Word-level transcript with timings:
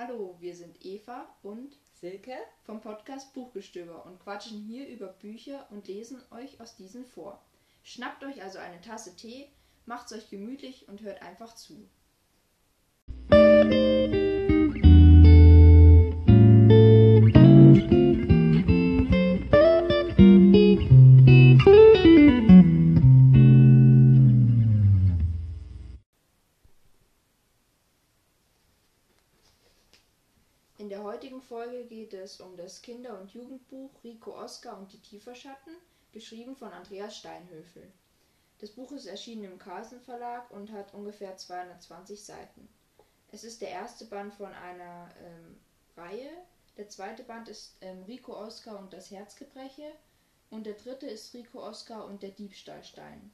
Hallo, 0.00 0.36
wir 0.38 0.54
sind 0.54 0.84
Eva 0.84 1.28
und 1.42 1.76
Silke 1.92 2.36
vom 2.62 2.80
Podcast 2.80 3.34
Buchgestöber 3.34 4.06
und 4.06 4.20
quatschen 4.20 4.60
hier 4.60 4.86
über 4.86 5.08
Bücher 5.08 5.66
und 5.70 5.88
lesen 5.88 6.22
euch 6.30 6.60
aus 6.60 6.76
diesen 6.76 7.04
vor. 7.04 7.42
Schnappt 7.82 8.22
euch 8.22 8.40
also 8.40 8.60
eine 8.60 8.80
Tasse 8.80 9.16
Tee, 9.16 9.50
macht's 9.86 10.12
euch 10.12 10.30
gemütlich 10.30 10.86
und 10.86 11.02
hört 11.02 11.20
einfach 11.22 11.52
zu. 11.56 11.88
Folge 31.48 31.86
geht 31.86 32.12
es 32.12 32.40
um 32.40 32.56
das 32.58 32.82
Kinder- 32.82 33.18
und 33.18 33.32
Jugendbuch 33.32 33.90
Rico 34.04 34.38
Oscar 34.38 34.76
und 34.76 34.92
die 34.92 35.00
Tieferschatten, 35.00 35.74
geschrieben 36.12 36.54
von 36.54 36.72
Andreas 36.72 37.16
Steinhöfel. 37.16 37.90
Das 38.58 38.70
Buch 38.70 38.92
ist 38.92 39.06
erschienen 39.06 39.44
im 39.44 39.58
Carlsen 39.58 40.00
Verlag 40.00 40.50
und 40.50 40.70
hat 40.72 40.92
ungefähr 40.92 41.36
220 41.36 42.22
Seiten. 42.22 42.68
Es 43.32 43.44
ist 43.44 43.62
der 43.62 43.70
erste 43.70 44.04
Band 44.04 44.34
von 44.34 44.52
einer 44.52 45.08
ähm, 45.24 45.56
Reihe. 45.96 46.30
Der 46.76 46.88
zweite 46.90 47.22
Band 47.22 47.48
ist 47.48 47.76
ähm, 47.80 48.02
Rico 48.02 48.36
Oscar 48.36 48.78
und 48.78 48.92
das 48.92 49.10
Herzgebreche 49.10 49.90
und 50.50 50.66
der 50.66 50.74
dritte 50.74 51.06
ist 51.06 51.32
Rico 51.34 51.62
Oscar 51.62 52.04
und 52.04 52.22
der 52.22 52.30
Diebstahlstein. 52.30 53.32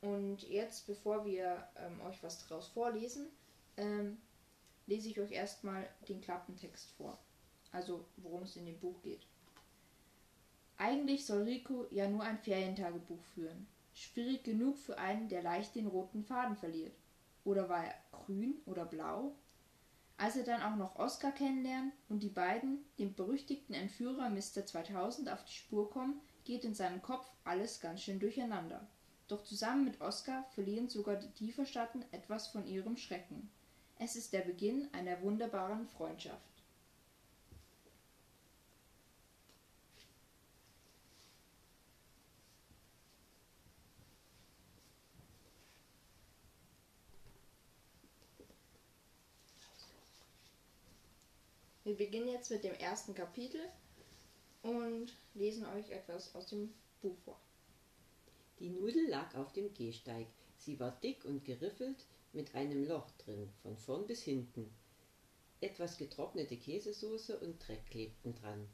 Und 0.00 0.48
jetzt, 0.48 0.86
bevor 0.86 1.26
wir 1.26 1.68
ähm, 1.76 2.00
euch 2.02 2.22
was 2.22 2.46
daraus 2.46 2.68
vorlesen, 2.68 3.28
ähm, 3.76 4.16
lese 4.86 5.08
ich 5.08 5.20
euch 5.20 5.32
erstmal 5.32 5.88
den 6.08 6.20
Klappentext 6.20 6.90
vor. 6.92 7.18
Also 7.72 8.04
worum 8.16 8.42
es 8.42 8.56
in 8.56 8.66
dem 8.66 8.78
Buch 8.78 9.00
geht. 9.02 9.26
Eigentlich 10.76 11.26
soll 11.26 11.42
Rico 11.42 11.86
ja 11.90 12.08
nur 12.08 12.22
ein 12.22 12.38
Ferientagebuch 12.38 13.22
führen. 13.34 13.66
Schwierig 13.92 14.44
genug 14.44 14.78
für 14.78 14.98
einen, 14.98 15.28
der 15.28 15.42
leicht 15.42 15.74
den 15.74 15.86
roten 15.86 16.24
Faden 16.24 16.56
verliert. 16.56 16.96
Oder 17.44 17.68
war 17.68 17.84
er 17.84 17.94
grün 18.12 18.60
oder 18.66 18.84
blau? 18.84 19.34
Als 20.16 20.36
er 20.36 20.44
dann 20.44 20.62
auch 20.62 20.76
noch 20.76 20.96
Oscar 20.96 21.32
kennenlernt 21.32 21.92
und 22.08 22.22
die 22.22 22.28
beiden, 22.28 22.84
dem 22.98 23.14
berüchtigten 23.14 23.74
Entführer 23.74 24.28
Mr. 24.28 24.66
2000, 24.66 25.30
auf 25.30 25.44
die 25.44 25.52
Spur 25.52 25.90
kommen, 25.90 26.20
geht 26.44 26.64
in 26.64 26.74
seinem 26.74 27.00
Kopf 27.00 27.26
alles 27.44 27.80
ganz 27.80 28.02
schön 28.02 28.20
durcheinander. 28.20 28.86
Doch 29.28 29.44
zusammen 29.44 29.84
mit 29.84 30.00
Oscar 30.00 30.44
verlieren 30.54 30.88
sogar 30.88 31.16
die 31.16 31.30
Tieferschatten 31.30 32.04
etwas 32.12 32.48
von 32.48 32.66
ihrem 32.66 32.96
Schrecken. 32.96 33.50
Es 34.02 34.16
ist 34.16 34.32
der 34.32 34.40
Beginn 34.40 34.88
einer 34.92 35.20
wunderbaren 35.20 35.86
Freundschaft. 35.86 36.40
Wir 51.84 51.94
beginnen 51.94 52.28
jetzt 52.28 52.50
mit 52.50 52.64
dem 52.64 52.72
ersten 52.72 53.14
Kapitel 53.14 53.60
und 54.62 55.14
lesen 55.34 55.66
euch 55.66 55.90
etwas 55.90 56.34
aus 56.34 56.46
dem 56.46 56.72
Buch 57.02 57.18
vor. 57.26 57.38
Die 58.60 58.70
Nudel 58.70 59.08
lag 59.08 59.34
auf 59.34 59.52
dem 59.52 59.74
Gehsteig. 59.74 60.26
Sie 60.56 60.80
war 60.80 60.92
dick 61.02 61.26
und 61.26 61.44
geriffelt 61.44 62.06
mit 62.32 62.54
einem 62.54 62.86
Loch 62.86 63.10
drin, 63.18 63.48
von 63.62 63.76
vorn 63.76 64.06
bis 64.06 64.22
hinten. 64.22 64.72
Etwas 65.60 65.98
getrocknete 65.98 66.56
Käsesoße 66.56 67.38
und 67.38 67.58
Dreck 67.66 67.86
klebten 67.86 68.34
dran. 68.34 68.68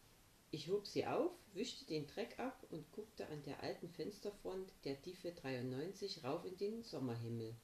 Ich 0.50 0.68
hob 0.68 0.86
sie 0.86 1.06
auf, 1.06 1.32
wischte 1.54 1.84
den 1.86 2.06
Dreck 2.06 2.38
ab 2.38 2.64
und 2.70 2.90
guckte 2.92 3.26
an 3.26 3.42
der 3.42 3.62
alten 3.62 3.88
Fensterfront 3.88 4.72
der 4.84 5.00
Tiefe 5.02 5.32
93 5.32 6.22
rauf 6.22 6.44
in 6.44 6.56
den 6.56 6.82
Sommerhimmel. 6.82 7.54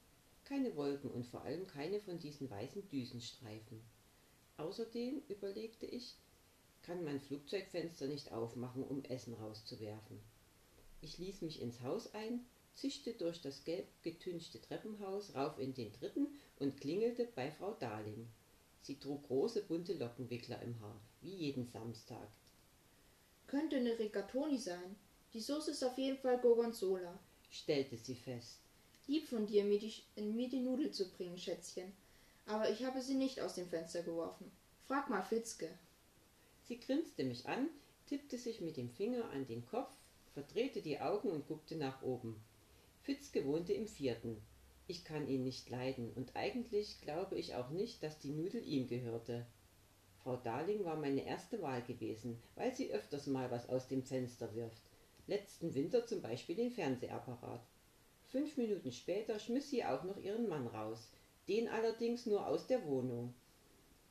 Keine 0.43 0.75
Wolken 0.75 1.09
und 1.09 1.25
vor 1.25 1.43
allem 1.43 1.65
keine 1.67 2.01
von 2.01 2.19
diesen 2.19 2.49
weißen 2.49 2.89
Düsenstreifen. 2.89 3.81
Außerdem, 4.57 5.21
überlegte 5.29 5.85
ich, 5.85 6.15
kann 6.81 7.03
man 7.05 7.21
Flugzeugfenster 7.21 8.07
nicht 8.07 8.31
aufmachen, 8.33 8.83
um 8.83 9.03
Essen 9.05 9.33
rauszuwerfen. 9.35 10.19
Ich 11.01 11.17
ließ 11.17 11.41
mich 11.41 11.61
ins 11.61 11.81
Haus 11.81 12.13
ein, 12.13 12.45
zischte 12.75 13.13
durch 13.13 13.41
das 13.41 13.63
gelb 13.63 13.87
getünchte 14.01 14.61
Treppenhaus 14.61 15.35
rauf 15.35 15.59
in 15.59 15.73
den 15.73 15.91
dritten 15.93 16.27
und 16.59 16.79
klingelte 16.79 17.27
bei 17.35 17.51
Frau 17.51 17.73
Darling. 17.79 18.27
Sie 18.81 18.99
trug 18.99 19.23
große 19.27 19.63
bunte 19.63 19.93
Lockenwickler 19.93 20.61
im 20.61 20.79
Haar, 20.81 20.99
wie 21.21 21.35
jeden 21.35 21.65
Samstag. 21.67 22.27
Könnte 23.47 23.77
eine 23.77 23.97
Rigatoni 23.97 24.57
sein. 24.57 24.95
Die 25.33 25.39
Soße 25.39 25.71
ist 25.71 25.83
auf 25.83 25.97
jeden 25.97 26.17
Fall 26.17 26.39
Gorgonzola. 26.39 27.17
stellte 27.49 27.97
sie 27.97 28.15
fest. 28.15 28.59
Lieb 29.07 29.27
von 29.27 29.45
dir, 29.45 29.63
mir 29.63 29.79
die, 29.79 29.93
mir 30.21 30.49
die 30.49 30.59
Nudel 30.59 30.91
zu 30.91 31.09
bringen, 31.09 31.37
Schätzchen. 31.37 31.93
Aber 32.45 32.69
ich 32.69 32.83
habe 32.83 33.01
sie 33.01 33.15
nicht 33.15 33.41
aus 33.41 33.55
dem 33.55 33.67
Fenster 33.67 34.01
geworfen. 34.01 34.51
Frag 34.87 35.09
mal 35.09 35.23
Fitzke. 35.23 35.69
Sie 36.63 36.79
grinste 36.79 37.23
mich 37.23 37.47
an, 37.47 37.69
tippte 38.07 38.37
sich 38.37 38.61
mit 38.61 38.77
dem 38.77 38.89
Finger 38.89 39.29
an 39.29 39.45
den 39.47 39.65
Kopf, 39.65 39.93
verdrehte 40.33 40.81
die 40.81 40.99
Augen 40.99 41.29
und 41.29 41.47
guckte 41.47 41.75
nach 41.75 42.01
oben. 42.01 42.41
Fitzke 43.03 43.45
wohnte 43.45 43.73
im 43.73 43.85
vierten. 43.85 44.41
Ich 44.87 45.03
kann 45.03 45.27
ihn 45.27 45.43
nicht 45.43 45.69
leiden 45.69 46.11
und 46.13 46.37
eigentlich 46.37 47.01
glaube 47.01 47.35
ich 47.35 47.53
auch 47.55 47.69
nicht, 47.69 48.01
dass 48.01 48.17
die 48.17 48.31
Nudel 48.31 48.65
ihm 48.65 48.87
gehörte. 48.87 49.45
Frau 50.23 50.37
Darling 50.37 50.85
war 50.85 50.95
meine 50.95 51.25
erste 51.25 51.61
Wahl 51.61 51.81
gewesen, 51.81 52.41
weil 52.55 52.73
sie 52.73 52.93
öfters 52.93 53.27
mal 53.27 53.51
was 53.51 53.67
aus 53.67 53.89
dem 53.89 54.03
Fenster 54.03 54.55
wirft. 54.55 54.81
Letzten 55.27 55.75
Winter 55.75 56.05
zum 56.05 56.21
Beispiel 56.21 56.55
den 56.55 56.71
Fernsehapparat. 56.71 57.61
Fünf 58.27 58.55
Minuten 58.55 58.93
später 58.93 59.37
schmiss 59.37 59.69
sie 59.69 59.83
auch 59.83 60.05
noch 60.05 60.17
ihren 60.17 60.47
Mann 60.47 60.67
raus, 60.67 61.09
den 61.49 61.67
allerdings 61.67 62.25
nur 62.25 62.47
aus 62.47 62.67
der 62.67 62.85
Wohnung. 62.85 63.33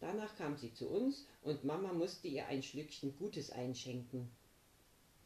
Danach 0.01 0.37
kam 0.37 0.59
sie 0.59 0.75
zu 0.75 0.91
uns 0.91 1.27
und 1.43 1.65
Mama 1.65 1.95
musste 1.95 2.29
ihr 2.29 2.47
ein 2.47 2.63
Schlückchen 2.63 3.17
Gutes 3.19 3.51
einschenken. 3.53 4.31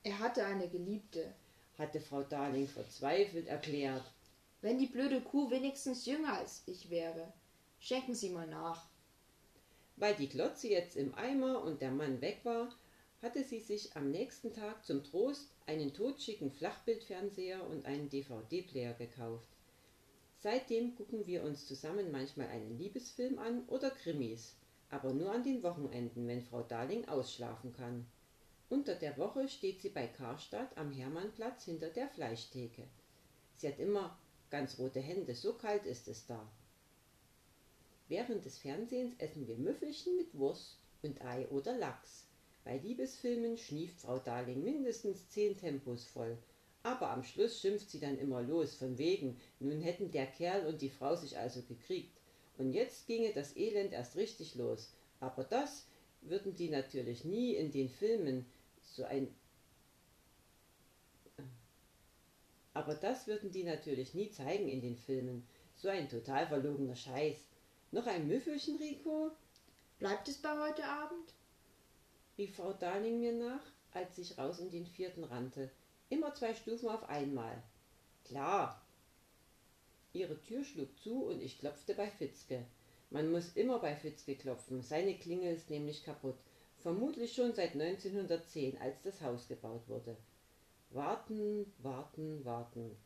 Er 0.05 0.21
hatte 0.21 0.45
eine 0.45 0.69
Geliebte, 0.69 1.35
hatte 1.79 2.01
Frau 2.01 2.23
Darling 2.23 2.67
verzweifelt 2.67 3.47
erklärt. 3.49 4.05
Wenn 4.63 4.79
die 4.79 4.87
blöde 4.87 5.21
Kuh 5.21 5.51
wenigstens 5.51 6.07
jünger 6.07 6.35
als 6.35 6.63
ich 6.67 6.91
wäre. 6.91 7.33
Schenken 7.79 8.15
Sie 8.15 8.31
mal 8.31 8.47
nach. 8.47 8.87
Weil 9.97 10.15
die 10.15 10.29
Glotze 10.29 10.69
jetzt 10.69 10.97
im 10.97 11.15
Eimer 11.15 11.63
und 11.63 11.81
der 11.81 11.91
Mann 11.91 12.21
weg 12.21 12.41
war, 12.45 12.69
hatte 13.23 13.45
sie 13.45 13.61
sich 13.61 13.97
am 13.97 14.11
nächsten 14.11 14.53
Tag 14.53 14.85
zum 14.85 15.03
Trost 15.03 15.49
einen 15.67 15.93
totschicken 15.95 16.51
Flachbildfernseher 16.51 17.67
und 17.67 17.87
einen 17.87 18.09
DVD-Player 18.09 18.95
gekauft. 18.95 19.49
Seitdem 20.39 20.95
gucken 20.95 21.27
wir 21.27 21.43
uns 21.43 21.67
zusammen 21.67 22.13
manchmal 22.13 22.49
einen 22.49 22.79
Liebesfilm 22.79 23.39
an 23.39 23.65
oder 23.69 23.91
Krimis, 23.91 24.55
aber 24.91 25.13
nur 25.13 25.33
an 25.33 25.43
den 25.43 25.63
Wochenenden, 25.63 26.29
wenn 26.29 26.43
Frau 26.43 26.63
Darling 26.63 27.09
ausschlafen 27.09 27.73
kann. 27.73 28.07
Unter 28.69 28.97
der 28.97 29.17
Woche 29.17 29.49
steht 29.49 29.81
sie 29.81 29.91
bei 29.91 30.09
Karstadt 30.09 30.77
am 30.77 30.93
Hermannplatz 30.93 31.65
hinter 31.65 31.89
der 31.89 32.09
Fleischtheke. 32.09 32.83
Sie 33.57 33.69
hat 33.69 33.79
immer 33.79 34.19
ganz 34.51 34.79
rote 34.79 34.99
Hände, 34.99 35.37
so 35.37 35.55
kalt 35.55 35.87
ist 35.87 36.09
es 36.09 36.27
da. 36.27 36.51
Während 38.09 38.45
des 38.45 38.59
Fernsehens 38.59 39.15
essen 39.19 39.47
wir 39.47 39.57
Müffelchen 39.57 40.17
mit 40.17 40.37
Wurst 40.37 40.79
und 41.03 41.23
Ei 41.25 41.47
oder 41.49 41.77
Lachs. 41.79 42.27
Bei 42.65 42.79
Liebesfilmen 42.79 43.57
schnieft 43.57 44.01
Frau 44.01 44.19
Darling 44.19 44.65
mindestens 44.65 45.29
zehn 45.29 45.57
Tempos 45.57 46.05
voll. 46.05 46.37
Aber 46.83 47.11
am 47.11 47.23
Schluss 47.23 47.61
schimpft 47.61 47.91
sie 47.91 48.01
dann 48.01 48.19
immer 48.19 48.43
los, 48.43 48.75
von 48.75 48.99
wegen, 48.99 49.41
nun 49.61 49.81
hätten 49.81 50.11
der 50.11 50.27
Kerl 50.27 50.67
und 50.67 50.83
die 50.83 50.91
Frau 50.91 51.15
sich 51.15 51.39
also 51.39 51.63
gekriegt. 51.63 52.17
Und 52.59 52.73
jetzt 52.73 53.07
ginge 53.07 53.33
das 53.33 53.57
Elend 53.57 53.93
erst 53.93 54.17
richtig 54.17 54.57
los. 54.57 54.93
Aber 55.21 55.45
das 55.45 55.87
würden 56.23 56.55
die 56.55 56.69
natürlich 56.69 57.25
nie 57.25 57.55
in 57.55 57.71
den 57.71 57.89
Filmen 57.89 58.47
so 58.97 59.05
ein. 59.05 59.35
Aber 62.75 62.95
das 62.95 63.27
würden 63.27 63.51
die 63.51 63.65
natürlich 63.65 64.15
nie 64.15 64.31
zeigen 64.31 64.69
in 64.69 64.81
den 64.81 64.97
Filmen. 64.97 65.47
So 65.77 65.89
ein 65.89 66.09
total 66.09 66.47
verlogener 66.47 66.97
Scheiß. 66.97 67.37
Noch 67.93 68.07
ein 68.07 68.27
Müffelchen, 68.27 68.77
Rico? 68.77 69.31
Bleibt 69.99 70.29
es 70.29 70.39
bei 70.39 70.51
heute 70.59 70.85
Abend? 70.85 71.33
rief 72.37 72.57
Frau 72.57 72.73
Darling 72.75 73.21
mir 73.21 73.33
nach, 73.33 73.63
als 73.93 74.19
ich 74.19 74.37
raus 74.37 74.59
in 74.59 74.71
den 74.71 74.87
vierten 74.87 75.25
rannte. 75.25 75.71
Immer 76.11 76.35
zwei 76.35 76.55
Stufen 76.55 76.89
auf 76.89 77.09
einmal. 77.09 77.63
Klar. 78.25 78.83
Ihre 80.13 80.41
Tür 80.43 80.65
schlug 80.65 80.99
zu 80.99 81.25
und 81.25 81.43
ich 81.43 81.59
klopfte 81.59 81.95
bei 81.95 82.11
Fitzke. 82.11 82.67
Man 83.11 83.31
muss 83.31 83.57
immer 83.57 83.79
bei 83.79 83.95
Fitzke 83.95 84.35
klopfen. 84.37 84.83
Seine 84.83 85.17
Klingel 85.19 85.55
ist 85.55 85.71
nämlich 85.71 86.05
kaputt. 86.05 86.39
Vermutlich 86.87 87.33
schon 87.33 87.53
seit 87.53 87.73
1910, 87.73 88.79
als 88.79 89.03
das 89.03 89.21
Haus 89.21 89.49
gebaut 89.49 89.89
wurde. 89.89 90.17
Warten, 90.91 91.67
warten, 91.79 92.45
warten. 92.45 92.97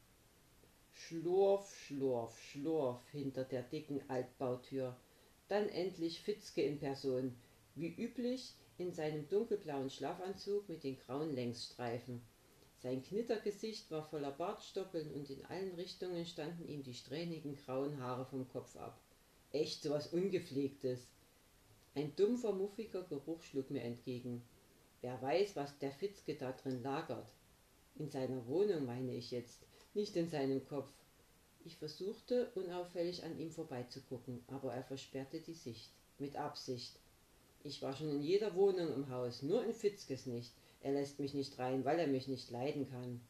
Schlurf, 0.93 1.75
schlurf, 1.75 2.39
schlurf 2.39 3.01
hinter 3.11 3.43
der 3.43 3.63
dicken 3.63 4.03
Altbautür. 4.11 4.95
Dann 5.49 5.67
endlich 5.71 6.21
Fitzke 6.21 6.61
in 6.61 6.79
Person, 6.79 7.35
wie 7.75 7.95
üblich 7.95 8.53
in 8.77 8.93
seinem 8.93 9.27
dunkelblauen 9.31 9.89
Schlafanzug 9.89 10.69
mit 10.69 10.85
den 10.85 10.99
grauen 10.99 11.35
Längsstreifen. 11.35 12.21
Sein 12.83 13.03
Knittergesicht 13.03 13.91
war 13.91 14.03
voller 14.03 14.33
Bartstoppeln 14.33 15.11
und 15.15 15.31
in 15.31 15.43
allen 15.47 15.75
Richtungen 15.77 16.27
standen 16.27 16.69
ihm 16.69 16.83
die 16.83 16.93
strähnigen 16.93 17.57
grauen 17.57 17.99
Haare 17.99 18.27
vom 18.27 18.47
Kopf 18.47 18.77
ab. 18.77 19.01
Echt 19.53 19.83
so 19.83 19.89
was 19.89 20.09
Ungepflegtes. 20.09 21.09
Ein 21.95 22.15
dumpfer, 22.15 22.53
muffiger 22.53 23.03
Geruch 23.03 23.43
schlug 23.43 23.71
mir 23.71 23.83
entgegen. 23.83 24.43
Wer 25.01 25.21
weiß, 25.21 25.57
was 25.57 25.79
der 25.79 25.91
Fitzke 25.91 26.37
da 26.37 26.53
drin 26.53 26.83
lagert. 26.83 27.33
In 27.97 28.11
seiner 28.11 28.47
Wohnung 28.47 28.87
meine 28.87 29.15
ich 29.15 29.31
jetzt, 29.31 29.67
nicht 29.95 30.17
in 30.17 30.29
seinem 30.29 30.65
Kopf. 30.65 30.93
Ich 31.65 31.77
versuchte, 31.77 32.51
unauffällig 32.55 33.25
an 33.25 33.39
ihm 33.39 33.51
vorbeizugucken, 33.51 34.43
aber 34.47 34.73
er 34.73 34.85
versperrte 34.85 35.41
die 35.41 35.55
Sicht. 35.55 35.91
Mit 36.19 36.37
Absicht. 36.37 36.99
Ich 37.65 37.83
war 37.83 37.95
schon 37.95 38.11
in 38.11 38.23
jeder 38.23 38.55
Wohnung 38.55 38.95
im 38.95 39.11
Haus, 39.11 39.43
nur 39.43 39.65
in 39.65 39.75
Fitzkes 39.75 40.27
nicht. 40.27 40.53
Er 40.81 40.93
lässt 40.93 41.19
mich 41.19 41.35
nicht 41.35 41.59
rein, 41.59 41.85
weil 41.85 41.99
er 41.99 42.07
mich 42.07 42.29
nicht 42.29 42.51
leiden 42.51 42.89
kann. 42.89 43.21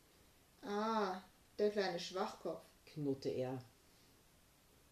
Ah, 0.62 1.22
der 1.58 1.70
kleine 1.70 1.98
Schwachkopf, 1.98 2.62
knurrte 2.86 3.30
er. 3.30 3.64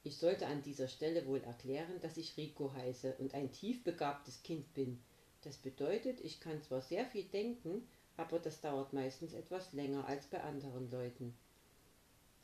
Ich 0.08 0.16
sollte 0.16 0.46
an 0.46 0.62
dieser 0.62 0.88
Stelle 0.88 1.26
wohl 1.26 1.42
erklären, 1.42 2.00
dass 2.00 2.16
ich 2.16 2.38
Rico 2.38 2.72
heiße 2.72 3.16
und 3.18 3.34
ein 3.34 3.52
tiefbegabtes 3.52 4.42
Kind 4.42 4.72
bin. 4.72 4.98
Das 5.42 5.58
bedeutet, 5.58 6.22
ich 6.22 6.40
kann 6.40 6.62
zwar 6.62 6.80
sehr 6.80 7.04
viel 7.04 7.24
denken, 7.24 7.86
aber 8.16 8.38
das 8.38 8.62
dauert 8.62 8.94
meistens 8.94 9.34
etwas 9.34 9.74
länger 9.74 10.06
als 10.06 10.24
bei 10.24 10.42
anderen 10.42 10.90
Leuten. 10.90 11.36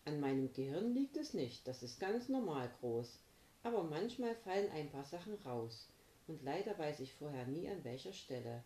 An 0.04 0.20
meinem 0.20 0.52
Gehirn 0.52 0.92
liegt 0.92 1.16
es 1.16 1.32
nicht, 1.32 1.66
das 1.66 1.82
ist 1.82 1.98
ganz 1.98 2.28
normal 2.28 2.70
groß. 2.80 3.18
Aber 3.62 3.82
manchmal 3.82 4.34
fallen 4.34 4.70
ein 4.72 4.90
paar 4.90 5.06
Sachen 5.06 5.32
raus, 5.46 5.88
und 6.26 6.42
leider 6.42 6.78
weiß 6.78 7.00
ich 7.00 7.14
vorher 7.14 7.46
nie 7.46 7.66
an 7.70 7.82
welcher 7.82 8.12
Stelle. 8.12 8.62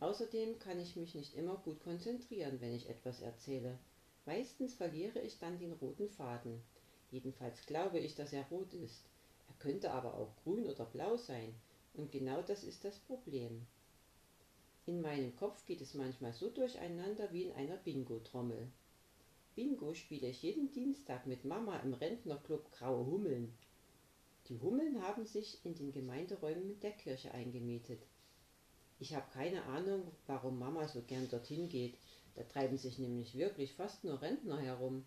Außerdem 0.00 0.58
kann 0.60 0.80
ich 0.80 0.96
mich 0.96 1.14
nicht 1.14 1.34
immer 1.34 1.58
gut 1.58 1.84
konzentrieren, 1.84 2.58
wenn 2.62 2.72
ich 2.72 2.88
etwas 2.88 3.20
erzähle. 3.20 3.78
Meistens 4.24 4.72
verliere 4.72 5.20
ich 5.20 5.38
dann 5.38 5.58
den 5.58 5.74
roten 5.74 6.08
Faden. 6.08 6.62
Jedenfalls 7.14 7.64
glaube 7.66 8.00
ich, 8.00 8.16
dass 8.16 8.32
er 8.32 8.42
rot 8.48 8.74
ist. 8.74 9.04
Er 9.46 9.54
könnte 9.60 9.92
aber 9.92 10.14
auch 10.14 10.34
grün 10.42 10.66
oder 10.66 10.84
blau 10.84 11.16
sein. 11.16 11.54
Und 11.94 12.10
genau 12.10 12.42
das 12.42 12.64
ist 12.64 12.84
das 12.84 12.98
Problem. 12.98 13.64
In 14.86 15.00
meinem 15.00 15.36
Kopf 15.36 15.64
geht 15.64 15.80
es 15.80 15.94
manchmal 15.94 16.32
so 16.32 16.50
durcheinander 16.50 17.32
wie 17.32 17.44
in 17.44 17.52
einer 17.52 17.76
Bingo-Trommel. 17.76 18.66
Bingo 19.54 19.94
spiele 19.94 20.26
ich 20.26 20.42
jeden 20.42 20.72
Dienstag 20.72 21.24
mit 21.28 21.44
Mama 21.44 21.78
im 21.84 21.94
Rentnerclub 21.94 22.72
Graue 22.72 23.06
Hummeln. 23.06 23.54
Die 24.48 24.58
Hummeln 24.58 25.00
haben 25.00 25.24
sich 25.24 25.64
in 25.64 25.76
den 25.76 25.92
Gemeinderäumen 25.92 26.80
der 26.80 26.90
Kirche 26.90 27.30
eingemietet. 27.30 28.00
Ich 28.98 29.14
habe 29.14 29.30
keine 29.32 29.62
Ahnung, 29.66 30.02
warum 30.26 30.58
Mama 30.58 30.88
so 30.88 31.00
gern 31.02 31.28
dorthin 31.28 31.68
geht. 31.68 31.94
Da 32.34 32.42
treiben 32.42 32.76
sich 32.76 32.98
nämlich 32.98 33.36
wirklich 33.36 33.72
fast 33.74 34.02
nur 34.02 34.20
Rentner 34.20 34.58
herum. 34.58 35.04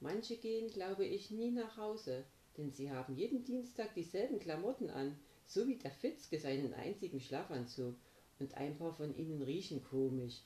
Manche 0.00 0.36
gehen, 0.36 0.70
glaube 0.70 1.04
ich, 1.04 1.30
nie 1.30 1.50
nach 1.50 1.76
Hause, 1.76 2.24
denn 2.56 2.72
sie 2.72 2.90
haben 2.90 3.16
jeden 3.16 3.44
Dienstag 3.44 3.94
dieselben 3.94 4.38
Klamotten 4.38 4.88
an, 4.88 5.18
so 5.46 5.66
wie 5.68 5.76
der 5.76 5.90
Fitzke 5.90 6.38
seinen 6.38 6.72
einzigen 6.72 7.20
Schlafanzug, 7.20 7.94
und 8.38 8.54
ein 8.54 8.78
paar 8.78 8.94
von 8.94 9.14
ihnen 9.14 9.42
riechen 9.42 9.84
komisch. 9.84 10.40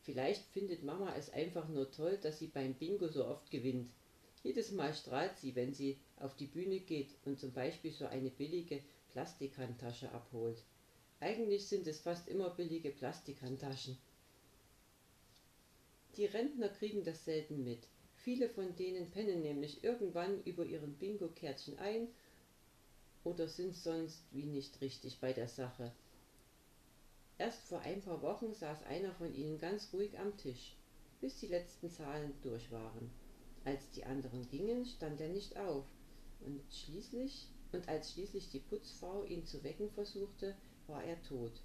Vielleicht 0.00 0.46
findet 0.46 0.82
Mama 0.82 1.14
es 1.16 1.30
einfach 1.30 1.68
nur 1.68 1.90
toll, 1.90 2.18
dass 2.22 2.38
sie 2.38 2.46
beim 2.46 2.72
Bingo 2.72 3.08
so 3.08 3.26
oft 3.26 3.50
gewinnt. 3.50 3.90
Jedes 4.42 4.70
Mal 4.72 4.94
strahlt 4.94 5.36
sie, 5.36 5.54
wenn 5.54 5.74
sie 5.74 5.98
auf 6.16 6.34
die 6.36 6.46
Bühne 6.46 6.80
geht 6.80 7.10
und 7.26 7.38
zum 7.38 7.52
Beispiel 7.52 7.92
so 7.92 8.06
eine 8.06 8.30
billige 8.30 8.82
Plastikhandtasche 9.10 10.10
abholt. 10.12 10.62
Eigentlich 11.20 11.66
sind 11.66 11.86
es 11.86 12.00
fast 12.00 12.28
immer 12.28 12.50
billige 12.50 12.90
Plastikhandtaschen. 12.90 13.98
Die 16.16 16.24
Rentner 16.24 16.68
kriegen 16.70 17.04
das 17.04 17.24
selten 17.24 17.64
mit. 17.64 17.86
Viele 18.28 18.50
von 18.50 18.76
denen 18.76 19.10
pennen 19.10 19.40
nämlich 19.40 19.82
irgendwann 19.82 20.44
über 20.44 20.66
ihren 20.66 20.92
Bingo-Kärtchen 20.98 21.78
ein 21.78 22.08
oder 23.24 23.48
sind 23.48 23.74
sonst 23.74 24.22
wie 24.32 24.44
nicht 24.44 24.82
richtig 24.82 25.18
bei 25.18 25.32
der 25.32 25.48
Sache. 25.48 25.92
Erst 27.38 27.62
vor 27.62 27.80
ein 27.80 28.02
paar 28.02 28.20
Wochen 28.20 28.52
saß 28.52 28.82
einer 28.82 29.14
von 29.14 29.34
ihnen 29.34 29.56
ganz 29.56 29.94
ruhig 29.94 30.18
am 30.18 30.36
Tisch, 30.36 30.76
bis 31.22 31.40
die 31.40 31.46
letzten 31.46 31.88
Zahlen 31.88 32.34
durch 32.42 32.70
waren. 32.70 33.10
Als 33.64 33.88
die 33.92 34.04
anderen 34.04 34.46
gingen, 34.50 34.84
stand 34.84 35.22
er 35.22 35.30
nicht 35.30 35.56
auf, 35.56 35.86
und 36.40 36.60
schließlich 36.70 37.46
und 37.72 37.88
als 37.88 38.12
schließlich 38.12 38.50
die 38.50 38.60
Putzfrau 38.60 39.24
ihn 39.24 39.46
zu 39.46 39.64
wecken 39.64 39.88
versuchte, 39.88 40.54
war 40.86 41.02
er 41.02 41.22
tot. 41.22 41.62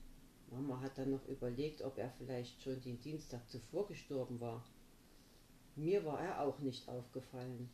Mama 0.50 0.80
hat 0.80 0.98
dann 0.98 1.12
noch 1.12 1.28
überlegt, 1.28 1.82
ob 1.82 1.98
er 1.98 2.14
vielleicht 2.18 2.62
schon 2.62 2.80
den 2.80 3.02
Dienstag 3.02 3.50
zuvor 3.50 3.86
gestorben 3.86 4.40
war. 4.40 4.64
Mir 5.76 6.06
war 6.06 6.20
er 6.20 6.42
auch 6.42 6.60
nicht 6.60 6.88
aufgefallen. 6.88 7.70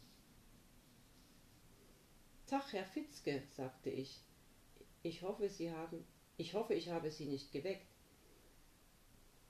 Tag, 2.48 2.72
Herr 2.74 2.86
Fitzke, 2.86 3.44
sagte 3.52 3.90
ich. 3.90 4.22
Ich 5.04 5.22
hoffe, 5.22 5.50
Sie 5.50 5.72
haben. 5.72 6.06
Ich 6.38 6.54
hoffe, 6.54 6.74
ich 6.74 6.90
habe 6.90 7.12
Sie 7.12 7.26
nicht 7.26 7.52
geweckt. 7.52 7.86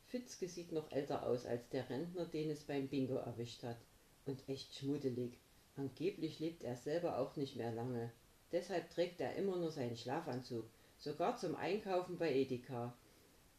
Fitzke 0.08 0.50
sieht 0.50 0.72
noch 0.72 0.92
älter 0.92 1.26
aus 1.26 1.46
als 1.46 1.70
der 1.70 1.90
Rentner, 1.90 2.26
den 2.26 2.50
es 2.50 2.64
beim 2.64 2.88
Bingo 2.88 3.16
erwischt 3.16 3.64
hat. 3.64 3.78
Und 4.26 4.50
echt 4.50 4.76
schmuddelig. 4.76 5.38
Angeblich 5.76 6.40
lebt 6.40 6.64
er 6.64 6.76
selber 6.76 7.20
auch 7.20 7.36
nicht 7.36 7.56
mehr 7.56 7.72
lange. 7.72 8.12
Deshalb 8.52 8.90
trägt 8.90 9.22
er 9.22 9.36
immer 9.36 9.58
nur 9.58 9.72
seinen 9.72 9.96
Schlafanzug, 9.96 10.66
sogar 10.98 11.38
zum 11.38 11.56
Einkaufen 11.56 12.18
bei 12.18 12.34
Edeka. 12.34 12.98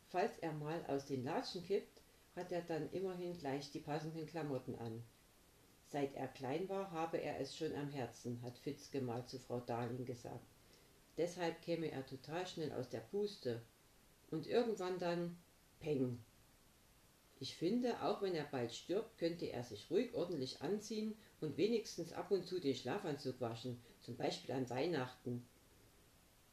Falls 0.08 0.36
er 0.40 0.52
mal 0.52 0.84
aus 0.86 1.06
den 1.06 1.24
Latschen 1.24 1.62
kippt, 1.64 1.99
hat 2.36 2.52
er 2.52 2.62
dann 2.62 2.90
immerhin 2.92 3.36
gleich 3.36 3.70
die 3.70 3.80
passenden 3.80 4.26
Klamotten 4.26 4.74
an. 4.76 5.02
Seit 5.86 6.14
er 6.14 6.28
klein 6.28 6.68
war, 6.68 6.92
habe 6.92 7.18
er 7.18 7.40
es 7.40 7.56
schon 7.56 7.74
am 7.74 7.90
Herzen, 7.90 8.40
hat 8.42 8.58
Fitzke 8.58 9.00
mal 9.00 9.26
zu 9.26 9.38
Frau 9.38 9.60
Darling 9.60 10.04
gesagt. 10.04 10.46
Deshalb 11.16 11.60
käme 11.62 11.90
er 11.90 12.06
total 12.06 12.46
schnell 12.46 12.72
aus 12.72 12.88
der 12.88 13.00
Puste. 13.00 13.60
Und 14.30 14.46
irgendwann 14.46 14.98
dann 15.00 15.36
Peng. 15.80 16.22
Ich 17.40 17.56
finde, 17.56 18.00
auch 18.02 18.22
wenn 18.22 18.34
er 18.34 18.44
bald 18.44 18.72
stirbt, 18.72 19.18
könnte 19.18 19.46
er 19.46 19.64
sich 19.64 19.90
ruhig 19.90 20.14
ordentlich 20.14 20.60
anziehen 20.62 21.16
und 21.40 21.56
wenigstens 21.56 22.12
ab 22.12 22.30
und 22.30 22.46
zu 22.46 22.60
den 22.60 22.76
Schlafanzug 22.76 23.40
waschen, 23.40 23.82
zum 24.02 24.16
Beispiel 24.16 24.54
an 24.54 24.70
Weihnachten. 24.70 25.44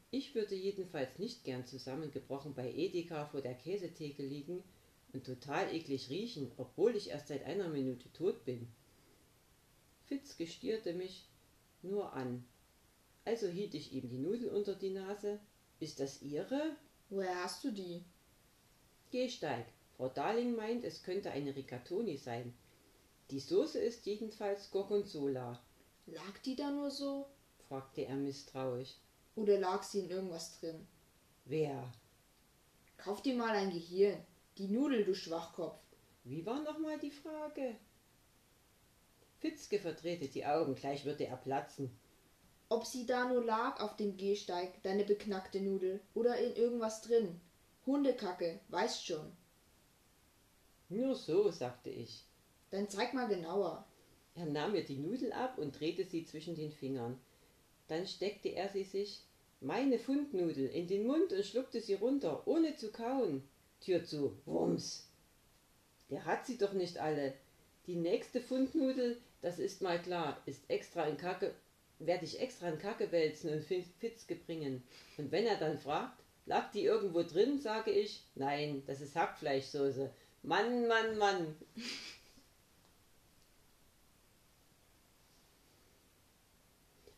Ich 0.10 0.34
würde 0.34 0.56
jedenfalls 0.56 1.20
nicht 1.20 1.44
gern 1.44 1.66
zusammengebrochen 1.66 2.54
bei 2.54 2.72
Edeka 2.72 3.26
vor 3.26 3.42
der 3.42 3.56
Käsetheke 3.56 4.24
liegen 4.24 4.64
und 5.14 5.26
total 5.26 5.74
eklig 5.74 6.10
riechen, 6.10 6.52
obwohl 6.58 6.96
ich 6.96 7.10
erst 7.10 7.28
seit 7.28 7.44
einer 7.46 7.70
Minute 7.70 8.12
tot 8.14 8.46
bin. 8.46 8.68
Fitz 10.06 10.38
gestierte 10.38 10.94
mich 10.94 11.28
nur 11.82 12.14
an. 12.14 12.46
Also 13.26 13.48
hielt 13.48 13.74
ich 13.74 13.92
ihm 13.94 14.08
die 14.08 14.20
Nudel 14.20 14.50
unter 14.50 14.76
die 14.76 14.92
Nase. 14.92 15.40
Ist 15.80 16.00
das 16.00 16.22
Ihre? 16.22 16.78
Woher 17.10 17.44
hast 17.44 17.64
du 17.64 17.72
die? 17.72 18.04
Gehsteig. 19.12 19.66
Frau 19.96 20.10
Darling 20.10 20.56
meint, 20.56 20.84
es 20.84 21.04
könnte 21.04 21.32
eine 21.32 21.56
Rigatoni 21.56 22.18
sein. 22.18 22.54
Die 23.32 23.40
Soße 23.40 23.80
ist 23.80 24.06
jedenfalls 24.06 24.72
Gorgonzola. 24.72 25.60
Lag 26.06 26.38
die 26.46 26.56
da 26.56 26.72
nur 26.72 26.92
so? 26.92 27.28
fragte 27.68 28.06
er 28.06 28.16
misstrauisch. 28.16 28.96
Oder 29.36 29.60
lag 29.60 29.84
sie 29.84 30.00
in 30.00 30.10
irgendwas 30.10 30.60
drin? 30.60 30.88
Wer? 31.46 31.92
Kauf 32.98 33.22
dir 33.22 33.36
mal 33.36 33.56
ein 33.56 33.72
Gehirn. 33.72 34.18
Die 34.58 34.70
Nudel, 34.70 35.06
du 35.06 35.14
Schwachkopf. 35.14 35.78
Wie 36.24 36.44
war 36.44 36.64
nochmal 36.64 36.98
die 36.98 37.12
Frage? 37.12 37.76
Fitzke 39.38 39.78
verdrehte 39.78 40.28
die 40.28 40.48
Augen, 40.48 40.74
gleich 40.74 41.06
würde 41.06 41.28
er 41.28 41.38
platzen. 41.38 41.92
Ob 42.68 42.84
sie 42.84 43.06
da 43.06 43.30
nur 43.30 43.44
lag 43.46 43.80
auf 43.80 43.96
dem 43.98 44.18
Gehsteig, 44.18 44.82
deine 44.82 45.04
beknackte 45.04 45.62
Nudel, 45.62 46.02
oder 46.16 46.38
in 46.38 46.56
irgendwas 46.56 47.04
drin. 47.04 47.40
Hundekacke, 47.86 48.60
weißt 48.70 49.06
schon. 49.06 49.32
Nur 50.90 51.14
so, 51.14 51.52
sagte 51.52 51.92
ich. 51.92 52.26
Dann 52.72 52.90
zeig 52.90 53.14
mal 53.14 53.28
genauer. 53.28 53.86
Er 54.34 54.48
nahm 54.48 54.72
mir 54.72 54.84
die 54.84 54.98
Nudel 54.98 55.34
ab 55.34 55.60
und 55.60 55.80
drehte 55.80 56.04
sie 56.04 56.26
zwischen 56.26 56.56
den 56.56 56.72
Fingern. 56.72 57.20
Dann 57.88 58.08
steckte 58.08 58.50
er 58.50 58.70
sie 58.70 58.86
sich, 58.86 59.22
meine 59.62 60.00
Fundnudel, 60.00 60.68
in 60.68 60.88
den 60.88 61.06
Mund 61.06 61.32
und 61.32 61.46
schluckte 61.46 61.80
sie 61.80 61.94
runter, 61.94 62.48
ohne 62.48 62.76
zu 62.76 62.92
kauen. 62.92 63.48
Tür 63.80 64.04
zu, 64.04 64.38
Wumms. 64.46 65.08
Der 66.10 66.26
hat 66.26 66.46
sie 66.46 66.58
doch 66.58 66.74
nicht 66.74 66.98
alle. 66.98 67.34
Die 67.86 67.96
nächste 67.96 68.42
Fundnudel, 68.42 69.18
das 69.42 69.60
ist 69.60 69.82
mal 69.82 70.02
klar, 70.02 70.42
ist 70.46 70.70
extra 70.70 71.06
in 71.06 71.18
Kacke, 71.18 71.54
werde 72.00 72.26
ich 72.26 72.40
extra 72.40 72.70
in 72.70 72.80
Kacke 72.80 73.12
wälzen 73.12 73.52
und 73.52 73.64
Fitzke 73.64 74.36
bringen. 74.36 74.84
Und 75.18 75.32
wenn 75.32 75.46
er 75.46 75.58
dann 75.58 75.78
fragt, 75.78 76.22
lag 76.46 76.72
die 76.72 76.84
irgendwo 76.84 77.24
drin, 77.24 77.60
sage 77.60 77.92
ich, 77.92 78.24
nein, 78.36 78.84
das 78.88 79.02
ist 79.02 79.16
Hackfleischsoße. 79.16 80.10
Mann, 80.44 80.88
Mann, 80.88 81.18
Mann. 81.18 81.56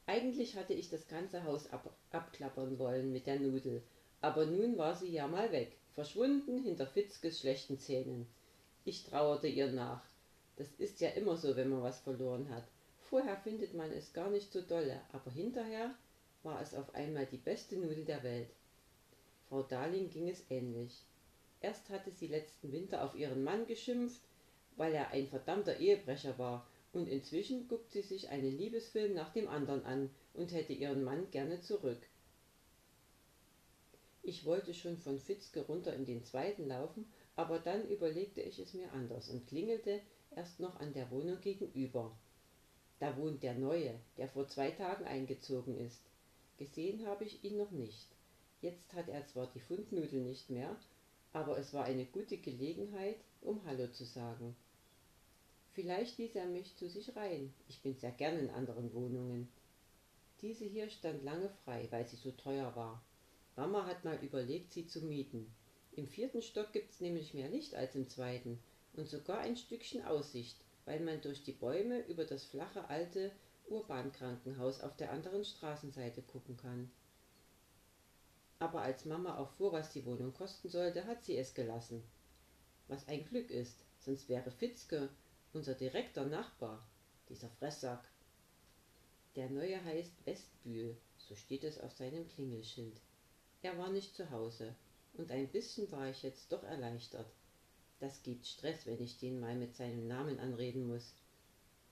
Eigentlich 0.08 0.56
hatte 0.56 0.74
ich 0.74 0.90
das 0.90 1.08
ganze 1.08 1.44
Haus 1.44 1.72
ab 1.72 1.94
abklappern 2.12 2.80
wollen 2.80 3.14
mit 3.14 3.28
der 3.28 3.40
Nudel, 3.40 3.84
aber 4.22 4.48
nun 4.48 4.76
war 4.76 4.96
sie 4.96 5.12
ja 5.12 5.28
mal 5.28 5.52
weg, 5.52 5.78
verschwunden 5.94 6.64
hinter 6.64 6.88
Fitzkes 6.88 7.40
schlechten 7.40 7.80
Zähnen. 7.80 8.28
Ich 8.86 9.04
trauerte 9.04 9.48
ihr 9.48 9.72
nach. 9.72 10.04
Das 10.56 10.68
ist 10.78 11.00
ja 11.02 11.10
immer 11.10 11.38
so, 11.38 11.56
wenn 11.56 11.70
man 11.70 11.84
was 11.84 12.00
verloren 12.02 12.50
hat. 12.50 12.68
Vorher 13.10 13.38
findet 13.38 13.74
man 13.74 13.92
es 13.92 14.14
gar 14.14 14.30
nicht 14.30 14.52
so 14.52 14.62
dolle, 14.62 15.02
aber 15.12 15.32
hinterher 15.32 15.96
war 16.44 16.62
es 16.62 16.76
auf 16.76 16.94
einmal 16.94 17.26
die 17.26 17.38
beste 17.38 17.76
Nudel 17.76 18.06
der 18.06 18.24
Welt. 18.24 18.50
Frau 19.48 19.64
Darling 19.64 20.10
ging 20.10 20.30
es 20.30 20.46
ähnlich. 20.50 21.04
Erst 21.62 21.90
hatte 21.90 22.12
sie 22.12 22.28
letzten 22.28 22.72
Winter 22.72 23.04
auf 23.04 23.16
ihren 23.16 23.44
Mann 23.44 23.66
geschimpft, 23.66 24.22
weil 24.78 24.94
er 24.94 25.10
ein 25.10 25.28
verdammter 25.28 25.80
Ehebrecher 25.80 26.38
war 26.38 26.68
und 26.94 27.08
inzwischen 27.08 27.68
guckt 27.68 27.92
sie 27.92 28.02
sich 28.02 28.30
einen 28.30 28.58
Liebesfilm 28.58 29.14
nach 29.14 29.34
dem 29.34 29.48
anderen 29.48 29.84
an 29.86 30.10
und 30.34 30.54
hätte 30.54 30.74
ihren 30.74 31.04
Mann 31.04 31.30
gerne 31.32 31.62
zurück. 31.62 32.00
Ich 34.30 34.46
wollte 34.46 34.76
schon 34.76 34.96
von 34.96 35.18
Fitzke 35.18 35.62
runter 35.62 35.96
in 35.96 36.06
den 36.06 36.24
zweiten 36.24 36.68
laufen, 36.68 37.12
aber 37.36 37.58
dann 37.58 37.90
überlegte 37.90 38.42
ich 38.42 38.60
es 38.60 38.76
mir 38.76 38.92
anders 38.94 39.28
und 39.28 39.48
klingelte 39.48 40.02
erst 40.36 40.60
noch 40.60 40.80
an 40.80 40.94
der 40.94 41.10
Wohnung 41.10 41.42
gegenüber. 41.42 42.16
Da 43.00 43.18
wohnt 43.18 43.42
der 43.42 43.56
Neue, 43.56 44.00
der 44.18 44.30
vor 44.30 44.48
zwei 44.48 44.70
Tagen 44.70 45.06
eingezogen 45.06 45.76
ist. 45.80 46.04
Gesehen 46.58 47.08
habe 47.08 47.24
ich 47.24 47.44
ihn 47.44 47.58
noch 47.58 47.72
nicht. 47.72 48.08
Jetzt 48.62 48.94
hat 48.94 49.10
er 49.10 49.26
zwar 49.26 49.48
die 49.48 49.62
Fundnudel 49.62 50.22
nicht 50.22 50.52
mehr, 50.52 50.76
aber 51.34 51.58
es 51.58 51.74
war 51.74 51.86
eine 51.86 52.06
gute 52.06 52.38
Gelegenheit, 52.38 53.18
um 53.42 53.66
Hallo 53.66 53.88
zu 53.88 54.06
sagen. 54.06 54.56
Vielleicht 55.72 56.20
ließ 56.20 56.36
er 56.36 56.46
mich 56.46 56.76
zu 56.76 56.88
sich 56.88 57.16
rein. 57.16 57.52
Ich 57.68 57.82
bin 57.82 57.96
sehr 57.96 58.12
gern 58.12 58.38
in 58.38 58.52
anderen 58.52 58.94
Wohnungen. 58.94 59.52
Diese 60.42 60.66
hier 60.66 60.88
stand 60.92 61.24
lange 61.24 61.50
frei, 61.66 61.88
weil 61.90 62.06
sie 62.06 62.18
so 62.18 62.30
teuer 62.30 62.76
war. 62.76 63.02
Mama 63.60 63.86
hat 63.86 64.06
mal 64.06 64.16
überlegt, 64.24 64.72
sie 64.72 64.88
zu 64.88 65.02
mieten. 65.02 65.54
Im 65.92 66.08
vierten 66.08 66.42
Stock 66.42 66.72
gibt's 66.72 67.02
nämlich 67.02 67.34
mehr 67.34 67.50
Licht 67.50 67.76
als 67.76 67.94
im 67.94 68.08
zweiten 68.08 68.58
und 68.94 69.06
sogar 69.06 69.40
ein 69.40 69.58
Stückchen 69.58 70.06
Aussicht, 70.06 70.58
weil 70.86 71.02
man 71.02 71.20
durch 71.20 71.44
die 71.44 71.52
Bäume 71.52 72.00
über 72.08 72.24
das 72.24 72.46
flache 72.46 72.88
alte 72.88 73.34
Urbankrankenhaus 73.68 74.80
auf 74.80 74.96
der 74.96 75.12
anderen 75.12 75.44
Straßenseite 75.44 76.22
gucken 76.22 76.56
kann. 76.56 76.90
Aber 78.60 78.82
als 78.82 79.04
Mama 79.04 79.38
erfuhr, 79.38 79.74
was 79.74 79.92
die 79.92 80.06
Wohnung 80.06 80.34
kosten 80.34 80.70
sollte, 80.70 81.06
hat 81.06 81.26
sie 81.26 81.36
es 81.36 81.54
gelassen. 81.54 82.02
Was 82.88 83.10
ein 83.10 83.26
Glück 83.26 83.52
ist, 83.52 83.84
sonst 83.98 84.30
wäre 84.30 84.52
Fitzke 84.52 85.10
unser 85.52 85.74
direkter 85.74 86.26
Nachbar, 86.26 86.88
dieser 87.28 87.50
Fresssack. 87.50 88.08
Der 89.36 89.50
neue 89.50 89.84
heißt 89.84 90.26
Westbühl, 90.26 90.96
so 91.18 91.36
steht 91.36 91.66
es 91.66 91.78
auf 91.82 91.92
seinem 91.92 92.26
Klingelschild. 92.26 93.02
Er 93.62 93.78
war 93.78 93.90
nicht 93.90 94.16
zu 94.16 94.30
Hause, 94.32 94.74
und 95.18 95.32
ein 95.32 95.50
bisschen 95.50 95.92
war 95.92 96.10
ich 96.10 96.24
jetzt 96.24 96.52
doch 96.52 96.64
erleichtert. 96.64 97.28
Das 98.00 98.24
gibt 98.24 98.48
Stress, 98.48 98.86
wenn 98.86 99.02
ich 99.02 99.20
den 99.20 99.42
mal 99.42 99.56
mit 99.56 99.76
seinem 99.76 100.08
Namen 100.08 100.40
anreden 100.40 100.88
muss. 100.88 101.14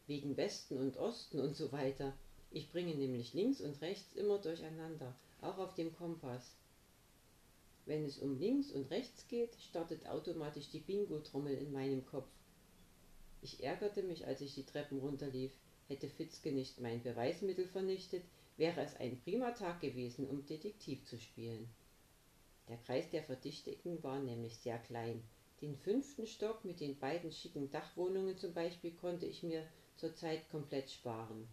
Wegen 0.06 0.38
Westen 0.38 0.78
und 0.78 0.96
Osten 0.96 1.42
und 1.42 1.56
so 1.56 1.74
weiter. 1.74 2.14
Ich 2.52 2.72
bringe 2.72 2.96
nämlich 2.96 3.34
links 3.34 3.60
und 3.60 3.82
rechts 3.82 4.16
immer 4.16 4.40
durcheinander, 4.40 5.14
auch 5.42 5.58
auf 5.58 5.74
dem 5.74 5.94
Kompass. 5.94 6.56
Wenn 7.86 8.06
es 8.06 8.20
um 8.20 8.40
links 8.40 8.72
und 8.72 8.90
rechts 8.90 9.28
geht, 9.28 9.54
startet 9.70 10.08
automatisch 10.08 10.70
die 10.70 10.80
Bingo-Trommel 10.80 11.58
in 11.58 11.74
meinem 11.74 12.06
Kopf. 12.06 12.30
Ich 13.42 13.62
ärgerte 13.64 14.04
mich, 14.04 14.26
als 14.26 14.40
ich 14.40 14.56
die 14.56 14.66
Treppen 14.66 15.00
runterlief. 15.00 15.52
Hätte 15.90 16.08
Fitzke 16.08 16.52
nicht 16.52 16.80
mein 16.80 17.04
Beweismittel 17.04 17.68
vernichtet, 17.68 18.24
wäre 18.58 18.82
es 18.82 18.96
ein 18.98 19.20
prima 19.22 19.52
Tag 19.52 19.80
gewesen, 19.82 20.28
um 20.28 20.46
Detektiv 20.46 21.06
zu 21.06 21.20
spielen. 21.20 21.70
Der 22.68 22.78
Kreis 22.78 23.10
der 23.10 23.24
Verdächtigen 23.24 24.04
war 24.04 24.20
nämlich 24.20 24.58
sehr 24.58 24.78
klein. 24.80 25.24
Den 25.62 25.76
fünften 25.76 26.28
Stock 26.28 26.66
mit 26.66 26.80
den 26.80 27.00
beiden 27.00 27.32
schicken 27.32 27.72
Dachwohnungen 27.72 28.38
zum 28.38 28.54
Beispiel 28.54 28.92
konnte 28.92 29.26
ich 29.26 29.44
mir 29.44 29.66
zurzeit 29.96 30.50
komplett 30.50 30.92
sparen. 30.92 31.48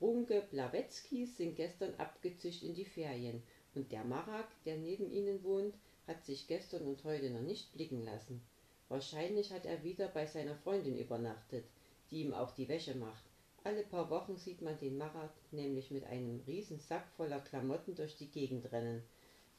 Runke 0.00 0.46
Blawetzkis 0.50 1.36
sind 1.36 1.56
gestern 1.56 1.94
abgezischt 1.96 2.62
in 2.62 2.74
die 2.74 2.86
Ferien 2.86 3.42
und 3.74 3.92
der 3.92 4.04
Marak, 4.04 4.48
der 4.64 4.76
neben 4.76 5.10
ihnen 5.10 5.42
wohnt, 5.42 5.74
hat 6.06 6.24
sich 6.24 6.46
gestern 6.46 6.86
und 6.86 7.04
heute 7.04 7.30
noch 7.30 7.42
nicht 7.42 7.72
blicken 7.74 8.04
lassen. 8.04 8.40
Wahrscheinlich 8.88 9.52
hat 9.52 9.66
er 9.66 9.84
wieder 9.84 10.08
bei 10.08 10.26
seiner 10.26 10.56
Freundin 10.56 10.98
übernachtet, 10.98 11.64
die 12.10 12.22
ihm 12.22 12.32
auch 12.32 12.52
die 12.52 12.68
Wäsche 12.68 12.94
macht. 12.94 13.29
Alle 13.62 13.82
paar 13.82 14.08
Wochen 14.08 14.38
sieht 14.38 14.62
man 14.62 14.78
den 14.78 14.96
Marat 14.96 15.34
nämlich 15.52 15.90
mit 15.90 16.04
einem 16.04 16.40
riesen 16.46 16.78
Sack 16.78 17.06
voller 17.16 17.40
Klamotten 17.40 17.94
durch 17.94 18.16
die 18.16 18.30
Gegend 18.30 18.72
rennen. 18.72 19.02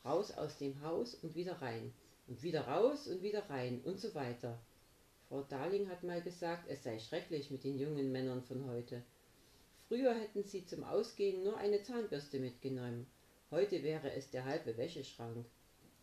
Raus 0.04 0.32
aus 0.32 0.58
dem 0.58 0.82
Haus 0.82 1.14
und 1.14 1.36
wieder 1.36 1.62
rein. 1.62 1.94
Und 2.28 2.42
wieder 2.42 2.68
raus 2.68 3.08
und 3.08 3.22
wieder 3.22 3.48
rein 3.48 3.80
und 3.86 4.00
so 4.00 4.16
weiter. 4.16 4.60
Frau 5.30 5.44
Darling 5.44 5.88
hat 5.88 6.02
mal 6.04 6.20
gesagt, 6.22 6.68
es 6.68 6.84
sei 6.84 6.98
schrecklich 6.98 7.52
mit 7.52 7.64
den 7.64 7.78
jungen 7.78 8.12
Männern 8.12 8.42
von 8.42 8.66
heute. 8.66 9.04
Früher 9.88 10.16
hätten 10.16 10.44
sie 10.44 10.66
zum 10.66 10.84
Ausgehen 10.84 11.44
nur 11.44 11.58
eine 11.58 11.84
Zahnbürste 11.84 12.40
mitgenommen. 12.40 13.06
Heute 13.52 13.84
wäre 13.84 14.12
es 14.14 14.32
der 14.32 14.46
halbe 14.46 14.78
Wäscheschrank. 14.78 15.46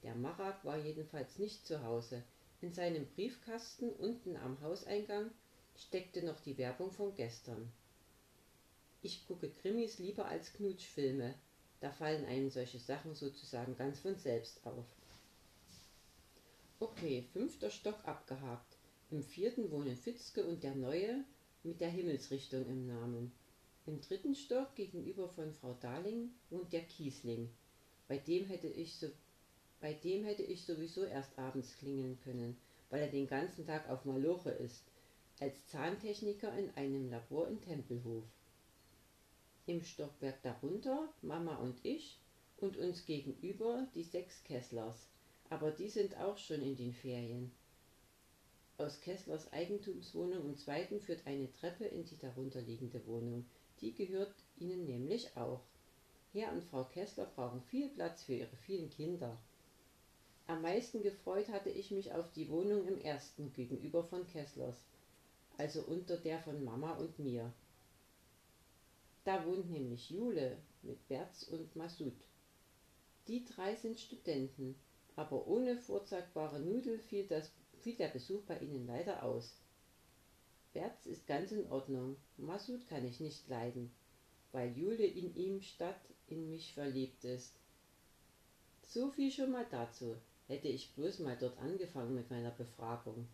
Der 0.05 0.15
Marak 0.15 0.65
war 0.65 0.79
jedenfalls 0.79 1.41
nicht 1.41 1.67
zu 1.67 1.83
Hause. 1.83 2.23
In 2.61 2.73
seinem 2.73 3.07
Briefkasten 3.07 3.91
unten 3.91 4.37
am 4.37 4.61
Hauseingang 4.61 5.33
steckte 5.77 6.25
noch 6.25 6.39
die 6.41 6.59
Werbung 6.59 6.93
von 6.93 7.13
gestern. 7.17 7.73
Ich 9.09 9.27
gucke 9.27 9.49
Krimis 9.49 9.99
lieber 9.99 10.27
als 10.27 10.53
Knutschfilme. 10.53 11.35
Da 11.81 11.91
fallen 11.91 12.27
einem 12.27 12.51
solche 12.51 12.79
Sachen 12.79 13.15
sozusagen 13.15 13.75
ganz 13.75 14.01
von 14.01 14.15
selbst 14.17 14.61
auf. 14.67 14.85
Okay, 16.79 17.25
fünfter 17.33 17.71
Stock 17.71 17.97
abgehakt. 18.05 18.77
Im 19.11 19.23
vierten 19.23 19.71
wohnen 19.71 19.97
Fitzke 19.97 20.45
und 20.45 20.63
der 20.63 20.75
Neue 20.75 21.25
mit 21.63 21.81
der 21.81 21.89
Himmelsrichtung 21.89 22.67
im 22.67 22.87
Namen. 22.87 23.33
Im 23.87 23.99
dritten 24.03 24.35
Stock 24.35 24.75
gegenüber 24.75 25.31
von 25.31 25.55
Frau 25.55 25.73
Darling 25.81 26.29
wohnt 26.51 26.75
der 26.75 26.83
Kiesling. 26.83 27.49
Bei 28.09 28.19
dem 28.19 28.45
hätte 28.45 28.69
ich 28.69 28.99
so 28.99 29.09
bei 29.81 29.95
dem 29.95 30.27
hätte 30.27 30.43
ich 30.43 30.67
sowieso 30.67 31.05
erst 31.05 31.39
abends 31.39 31.79
klingeln 31.79 32.19
können, 32.25 32.59
weil 32.91 33.01
er 33.01 33.09
den 33.11 33.27
ganzen 33.27 33.65
Tag 33.65 33.89
auf 33.89 34.05
Maloche 34.05 34.51
ist, 34.51 34.85
als 35.41 35.67
Zahntechniker 35.69 36.53
in 36.59 36.69
einem 36.77 37.09
Labor 37.09 37.49
in 37.49 37.63
Tempelhof. 37.63 38.25
Im 39.69 39.83
Stockwerk 39.83 40.41
darunter 40.41 41.13
Mama 41.21 41.57
und 41.57 41.85
ich 41.85 42.19
und 42.57 42.79
uns 42.79 43.05
gegenüber 43.05 43.87
die 43.95 44.03
sechs 44.03 44.43
Kesslers, 44.45 45.11
aber 45.51 45.71
die 45.73 45.91
sind 45.91 46.17
auch 46.17 46.39
schon 46.39 46.63
in 46.63 46.75
den 46.75 46.95
Ferien. 46.95 47.53
Aus 48.79 48.99
Kesslers 49.03 49.53
Eigentumswohnung 49.53 50.47
im 50.47 50.57
zweiten 50.57 51.03
führt 51.03 51.27
eine 51.27 51.53
Treppe 51.53 51.85
in 51.85 52.07
die 52.07 52.17
darunterliegende 52.17 53.07
Wohnung. 53.07 53.45
Die 53.83 53.93
gehört 53.93 54.35
ihnen 54.57 54.87
nämlich 54.87 55.37
auch. 55.37 55.61
Herr 56.33 56.51
und 56.55 56.65
Frau 56.65 56.85
Kessler 56.85 57.27
brauchen 57.27 57.61
viel 57.61 57.91
Platz 57.91 58.23
für 58.23 58.37
ihre 58.37 58.57
vielen 58.57 58.89
Kinder. 58.89 59.37
Am 60.47 60.63
meisten 60.63 61.03
gefreut 61.03 61.51
hatte 61.51 61.69
ich 61.69 61.91
mich 61.91 62.15
auf 62.15 62.33
die 62.33 62.49
Wohnung 62.49 62.89
im 62.89 62.99
ersten 63.03 63.53
gegenüber 63.53 64.03
von 64.03 64.27
Kesslers, 64.29 64.83
also 65.59 65.83
unter 65.83 66.17
der 66.17 66.39
von 66.39 66.65
Mama 66.65 66.93
und 66.95 67.19
mir. 67.19 67.53
Da 69.29 69.45
wohnt 69.45 69.71
nämlich 69.71 70.09
Jule 70.09 70.57
mit 70.81 71.07
Berz 71.07 71.43
und 71.43 71.77
Masud. 71.77 72.15
Die 73.27 73.45
drei 73.45 73.75
sind 73.75 74.01
Studenten, 74.01 74.75
aber 75.17 75.47
ohne 75.47 75.77
vorzeigbare 75.77 76.61
Nudel 76.61 76.99
fiel, 76.99 77.27
das, 77.27 77.53
fiel 77.81 77.95
der 77.97 78.09
Besuch 78.09 78.41
bei 78.45 78.59
ihnen 78.59 78.87
leider 78.87 79.23
aus. 79.23 79.61
Berz 80.73 81.05
ist 81.05 81.27
ganz 81.27 81.53
in 81.53 81.71
Ordnung, 81.71 82.17
Masud 82.39 82.89
kann 82.89 83.05
ich 83.05 83.21
nicht 83.21 83.47
leiden, 83.51 83.91
weil 84.53 84.75
Jule 84.75 85.05
in 85.05 85.37
ihm 85.37 85.61
statt 85.61 86.01
in 86.29 86.49
mich 86.49 86.73
verliebt 86.73 87.23
ist. 87.27 87.53
So 88.87 89.11
viel 89.11 89.31
schon 89.31 89.51
mal 89.51 89.67
dazu 89.71 90.17
hätte 90.47 90.69
ich 90.69 90.95
bloß 90.95 91.19
mal 91.19 91.37
dort 91.39 91.59
angefangen 91.59 92.15
mit 92.15 92.31
meiner 92.31 92.53
Befragung. 92.53 93.29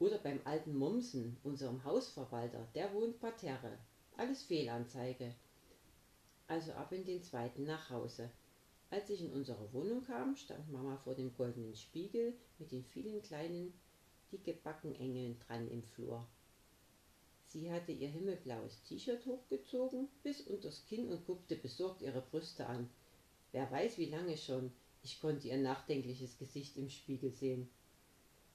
Oder 0.00 0.18
beim 0.18 0.40
alten 0.42 0.76
Mommsen, 0.76 1.36
unserem 1.44 1.84
Hausverwalter, 1.84 2.66
der 2.74 2.92
wohnt 2.92 3.20
parterre. 3.20 3.78
Alles 4.20 4.42
Fehlanzeige. 4.42 5.34
Also 6.46 6.72
ab 6.72 6.92
in 6.92 7.06
den 7.06 7.22
zweiten 7.22 7.64
nach 7.64 7.88
Hause. 7.88 8.28
Als 8.90 9.08
ich 9.08 9.22
in 9.22 9.32
unsere 9.32 9.72
Wohnung 9.72 10.02
kam, 10.02 10.36
stand 10.36 10.70
Mama 10.70 10.98
vor 10.98 11.14
dem 11.14 11.34
goldenen 11.34 11.74
Spiegel 11.74 12.34
mit 12.58 12.70
den 12.70 12.84
vielen 12.84 13.22
kleinen, 13.22 13.72
dicke 14.30 14.58
Engeln 14.98 15.40
dran 15.46 15.70
im 15.70 15.82
Flur. 15.82 16.26
Sie 17.46 17.72
hatte 17.72 17.92
ihr 17.92 18.10
himmelblaues 18.10 18.82
T-Shirt 18.82 19.24
hochgezogen 19.24 20.06
bis 20.22 20.42
unters 20.42 20.84
Kinn 20.84 21.08
und 21.08 21.26
guckte 21.26 21.56
besorgt 21.56 22.02
ihre 22.02 22.20
Brüste 22.20 22.66
an. 22.66 22.90
Wer 23.52 23.70
weiß 23.70 23.96
wie 23.96 24.10
lange 24.10 24.36
schon, 24.36 24.70
ich 25.02 25.18
konnte 25.18 25.48
ihr 25.48 25.56
nachdenkliches 25.56 26.36
Gesicht 26.36 26.76
im 26.76 26.90
Spiegel 26.90 27.32
sehen. 27.32 27.70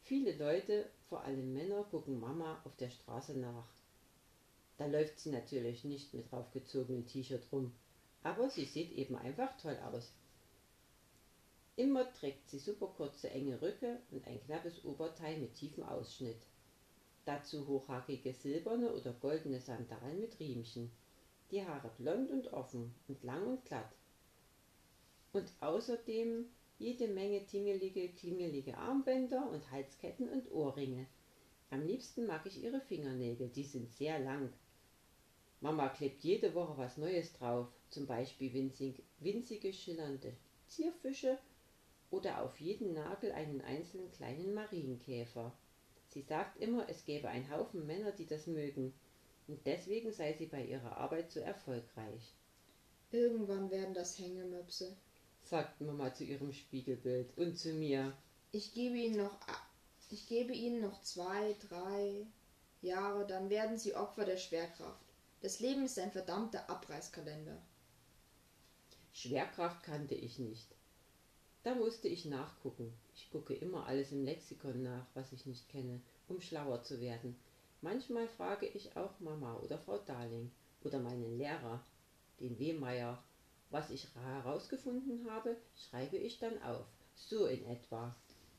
Viele 0.03 0.37
Leute, 0.37 0.91
vor 1.09 1.23
allem 1.23 1.53
Männer, 1.53 1.85
gucken 1.85 2.19
Mama 2.19 2.61
auf 2.65 2.75
der 2.75 2.91
Straße 2.91 3.33
nach. 3.39 3.74
Da 4.77 4.87
läuft 4.87 5.19
sie 5.19 5.31
natürlich 5.31 5.83
nicht 5.83 6.13
mit 6.13 6.31
draufgezogenem 6.31 7.05
T-Shirt 7.05 7.43
rum, 7.51 7.71
aber 8.23 8.49
sie 8.49 8.65
sieht 8.65 8.91
eben 8.91 9.15
einfach 9.15 9.55
toll 9.57 9.77
aus. 9.91 10.11
Immer 11.77 12.11
trägt 12.13 12.49
sie 12.49 12.59
super 12.59 12.87
kurze 12.87 13.29
enge 13.29 13.61
Röcke 13.61 13.99
und 14.11 14.25
ein 14.27 14.41
knappes 14.45 14.83
Oberteil 14.85 15.37
mit 15.37 15.55
tiefem 15.55 15.83
Ausschnitt. 15.83 16.41
Dazu 17.25 17.67
hochhackige 17.67 18.33
silberne 18.33 18.93
oder 18.93 19.13
goldene 19.13 19.59
Sandalen 19.59 20.21
mit 20.21 20.39
Riemchen. 20.39 20.91
Die 21.51 21.65
Haare 21.65 21.91
blond 21.97 22.31
und 22.31 22.53
offen 22.53 22.93
und 23.07 23.23
lang 23.23 23.45
und 23.47 23.65
glatt. 23.65 23.91
Und 25.33 25.51
außerdem 25.59 26.45
jede 26.77 27.07
Menge 27.07 27.45
tingelige, 27.45 28.09
klingelige 28.09 28.77
Armbänder 28.77 29.49
und 29.49 29.69
Halsketten 29.71 30.29
und 30.29 30.51
Ohrringe. 30.51 31.07
Am 31.71 31.85
liebsten 31.85 32.25
mag 32.25 32.45
ich 32.45 32.63
ihre 32.63 32.81
Fingernägel, 32.81 33.49
die 33.49 33.63
sind 33.63 33.91
sehr 33.91 34.19
lang. 34.19 34.53
Mama 35.61 35.89
klebt 35.89 36.23
jede 36.23 36.53
Woche 36.53 36.77
was 36.77 36.97
Neues 36.97 37.33
drauf, 37.33 37.67
zum 37.89 38.05
Beispiel 38.05 38.53
winzig, 38.53 39.03
winzige 39.19 39.73
schillernde 39.73 40.33
Zierfische 40.67 41.37
oder 42.11 42.41
auf 42.41 42.59
jeden 42.59 42.93
Nagel 42.93 43.31
einen 43.31 43.61
einzelnen 43.61 44.11
kleinen 44.11 44.53
Marienkäfer. 44.53 45.53
Sie 46.09 46.21
sagt 46.21 46.61
immer, 46.61 46.87
es 46.89 47.05
gäbe 47.05 47.29
einen 47.29 47.49
Haufen 47.49 47.85
Männer, 47.85 48.11
die 48.11 48.25
das 48.25 48.47
mögen, 48.47 48.93
und 49.47 49.65
deswegen 49.65 50.11
sei 50.11 50.33
sie 50.33 50.47
bei 50.47 50.63
ihrer 50.63 50.97
Arbeit 50.97 51.31
so 51.31 51.39
erfolgreich. 51.39 52.33
Irgendwann 53.11 53.69
werden 53.69 53.93
das 53.93 54.17
Hängemöpse, 54.17 54.95
sagt 55.43 55.79
Mama 55.81 56.13
zu 56.13 56.23
ihrem 56.23 56.51
Spiegelbild 56.51 57.37
und 57.37 57.57
zu 57.57 57.73
mir. 57.73 58.13
Ich 58.51 58.73
gebe 58.73 58.97
ihnen 58.97 59.17
noch, 59.17 59.37
ich 60.09 60.27
gebe 60.27 60.53
ihnen 60.53 60.81
noch 60.81 61.01
zwei, 61.01 61.55
drei 61.69 62.25
Jahre, 62.81 63.25
dann 63.27 63.49
werden 63.49 63.77
sie 63.77 63.95
Opfer 63.95 64.25
der 64.25 64.37
Schwerkraft. 64.37 65.04
Das 65.45 65.59
Leben 65.59 65.85
ist 65.85 65.99
ein 65.99 66.11
verdammter 66.11 66.67
Abreißkalender. 66.71 67.61
Schwerkraft 69.13 69.83
kannte 69.83 70.15
ich 70.15 70.39
nicht. 70.39 70.65
Da 71.61 71.75
musste 71.75 72.07
ich 72.07 72.25
nachgucken. 72.25 72.91
Ich 73.13 73.29
gucke 73.29 73.53
immer 73.53 73.85
alles 73.85 74.11
im 74.11 74.25
Lexikon 74.25 74.81
nach, 74.81 75.05
was 75.13 75.31
ich 75.33 75.45
nicht 75.45 75.69
kenne, 75.69 76.01
um 76.27 76.41
schlauer 76.41 76.81
zu 76.81 76.99
werden. 76.99 77.35
Manchmal 77.81 78.27
frage 78.27 78.65
ich 78.65 78.97
auch 78.97 79.19
Mama 79.19 79.57
oder 79.57 79.77
Frau 79.77 79.99
Darling 79.99 80.49
oder 80.83 80.97
meinen 80.97 81.37
Lehrer, 81.37 81.85
den 82.39 82.57
Wehmeier. 82.57 83.23
Was 83.69 83.91
ich 83.91 84.07
herausgefunden 84.15 85.29
habe, 85.29 85.57
schreibe 85.75 86.17
ich 86.17 86.39
dann 86.39 86.59
auf. 86.63 86.87
So 87.13 87.45
in 87.45 87.63
etwa. 87.67 88.15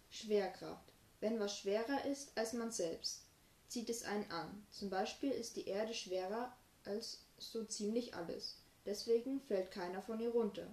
Schwerkraft. 0.09 0.93
Wenn 1.19 1.40
was 1.40 1.59
schwerer 1.59 2.05
ist 2.05 2.38
als 2.38 2.52
man 2.52 2.71
selbst, 2.71 3.25
zieht 3.66 3.90
es 3.90 4.05
einen 4.05 4.31
an. 4.31 4.64
Zum 4.71 4.88
Beispiel 4.88 5.33
ist 5.33 5.57
die 5.57 5.66
Erde 5.66 5.93
schwerer 5.93 6.57
als 6.87 7.25
so 7.38 7.64
ziemlich 7.64 8.14
alles. 8.14 8.62
Deswegen 8.85 9.40
fällt 9.40 9.71
keiner 9.71 10.02
von 10.02 10.21
ihr 10.21 10.31
runter. 10.31 10.66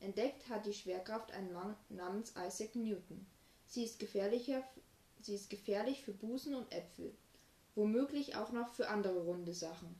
Entdeckt 0.00 0.48
hat 0.48 0.66
die 0.66 0.72
Schwerkraft 0.72 1.32
ein 1.32 1.52
Mann 1.52 1.76
namens 1.88 2.34
Isaac 2.36 2.74
Newton. 2.76 3.26
Sie 3.66 3.84
ist, 3.84 3.98
gefährlicher, 3.98 4.62
sie 5.20 5.34
ist 5.34 5.50
gefährlich 5.50 6.02
für 6.02 6.12
Busen 6.12 6.54
und 6.54 6.72
Äpfel. 6.72 7.12
Womöglich 7.74 8.36
auch 8.36 8.52
noch 8.52 8.72
für 8.74 8.88
andere 8.88 9.20
runde 9.24 9.52
Sachen. 9.52 9.94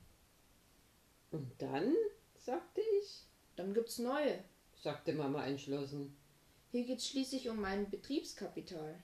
Und 1.31 1.51
dann, 1.59 1.95
sagte 2.39 2.81
ich. 3.01 3.23
Dann 3.57 3.75
gibt's 3.75 3.99
neue, 3.99 4.39
sagte 4.83 5.13
Mama 5.13 5.45
entschlossen. 5.47 6.15
Hier 6.71 6.85
geht's 6.85 7.09
schließlich 7.09 7.49
um 7.49 7.61
mein 7.61 7.91
Betriebskapital. 7.91 9.03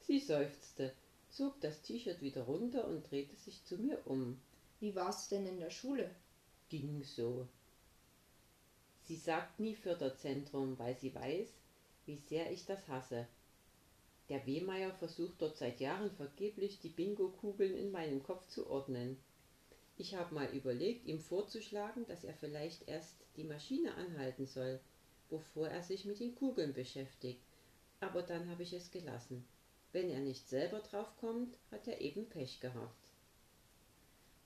Sie 0.00 0.18
seufzte, 0.18 0.92
zog 1.30 1.60
das 1.60 1.80
T-Shirt 1.82 2.20
wieder 2.20 2.42
runter 2.42 2.86
und 2.86 3.08
drehte 3.08 3.36
sich 3.36 3.64
zu 3.64 3.78
mir 3.78 4.04
um. 4.06 4.40
Wie 4.80 4.94
war's 4.94 5.28
denn 5.28 5.46
in 5.46 5.58
der 5.58 5.70
Schule? 5.70 6.14
Ging 6.68 7.02
so. 7.02 7.48
Sie 9.02 9.16
sagt 9.16 9.60
nie 9.60 9.74
Förderzentrum, 9.74 10.78
weil 10.78 10.96
sie 10.96 11.14
weiß, 11.14 11.48
wie 12.06 12.16
sehr 12.16 12.50
ich 12.50 12.64
das 12.64 12.88
hasse. 12.88 13.26
Der 14.28 14.46
Wehmeier 14.46 14.92
versucht 14.92 15.42
dort 15.42 15.56
seit 15.56 15.80
Jahren 15.80 16.10
vergeblich, 16.10 16.80
die 16.80 16.88
Bingo-Kugeln 16.88 17.76
in 17.76 17.90
meinem 17.90 18.22
Kopf 18.22 18.48
zu 18.48 18.68
ordnen. 18.70 19.18
Ich 19.96 20.14
habe 20.14 20.34
mal 20.34 20.48
überlegt, 20.54 21.06
ihm 21.06 21.20
vorzuschlagen, 21.20 22.06
dass 22.06 22.24
er 22.24 22.34
vielleicht 22.34 22.88
erst 22.88 23.14
die 23.36 23.44
Maschine 23.44 23.94
anhalten 23.94 24.46
soll, 24.46 24.80
bevor 25.28 25.68
er 25.68 25.82
sich 25.82 26.04
mit 26.04 26.20
den 26.20 26.34
Kugeln 26.34 26.72
beschäftigt. 26.72 27.42
Aber 28.00 28.22
dann 28.22 28.48
habe 28.48 28.62
ich 28.62 28.72
es 28.72 28.90
gelassen. 28.90 29.46
Wenn 29.92 30.10
er 30.10 30.20
nicht 30.20 30.48
selber 30.48 30.80
draufkommt, 30.80 31.56
hat 31.70 31.86
er 31.86 32.00
eben 32.00 32.28
Pech 32.28 32.60
gehabt. 32.60 33.03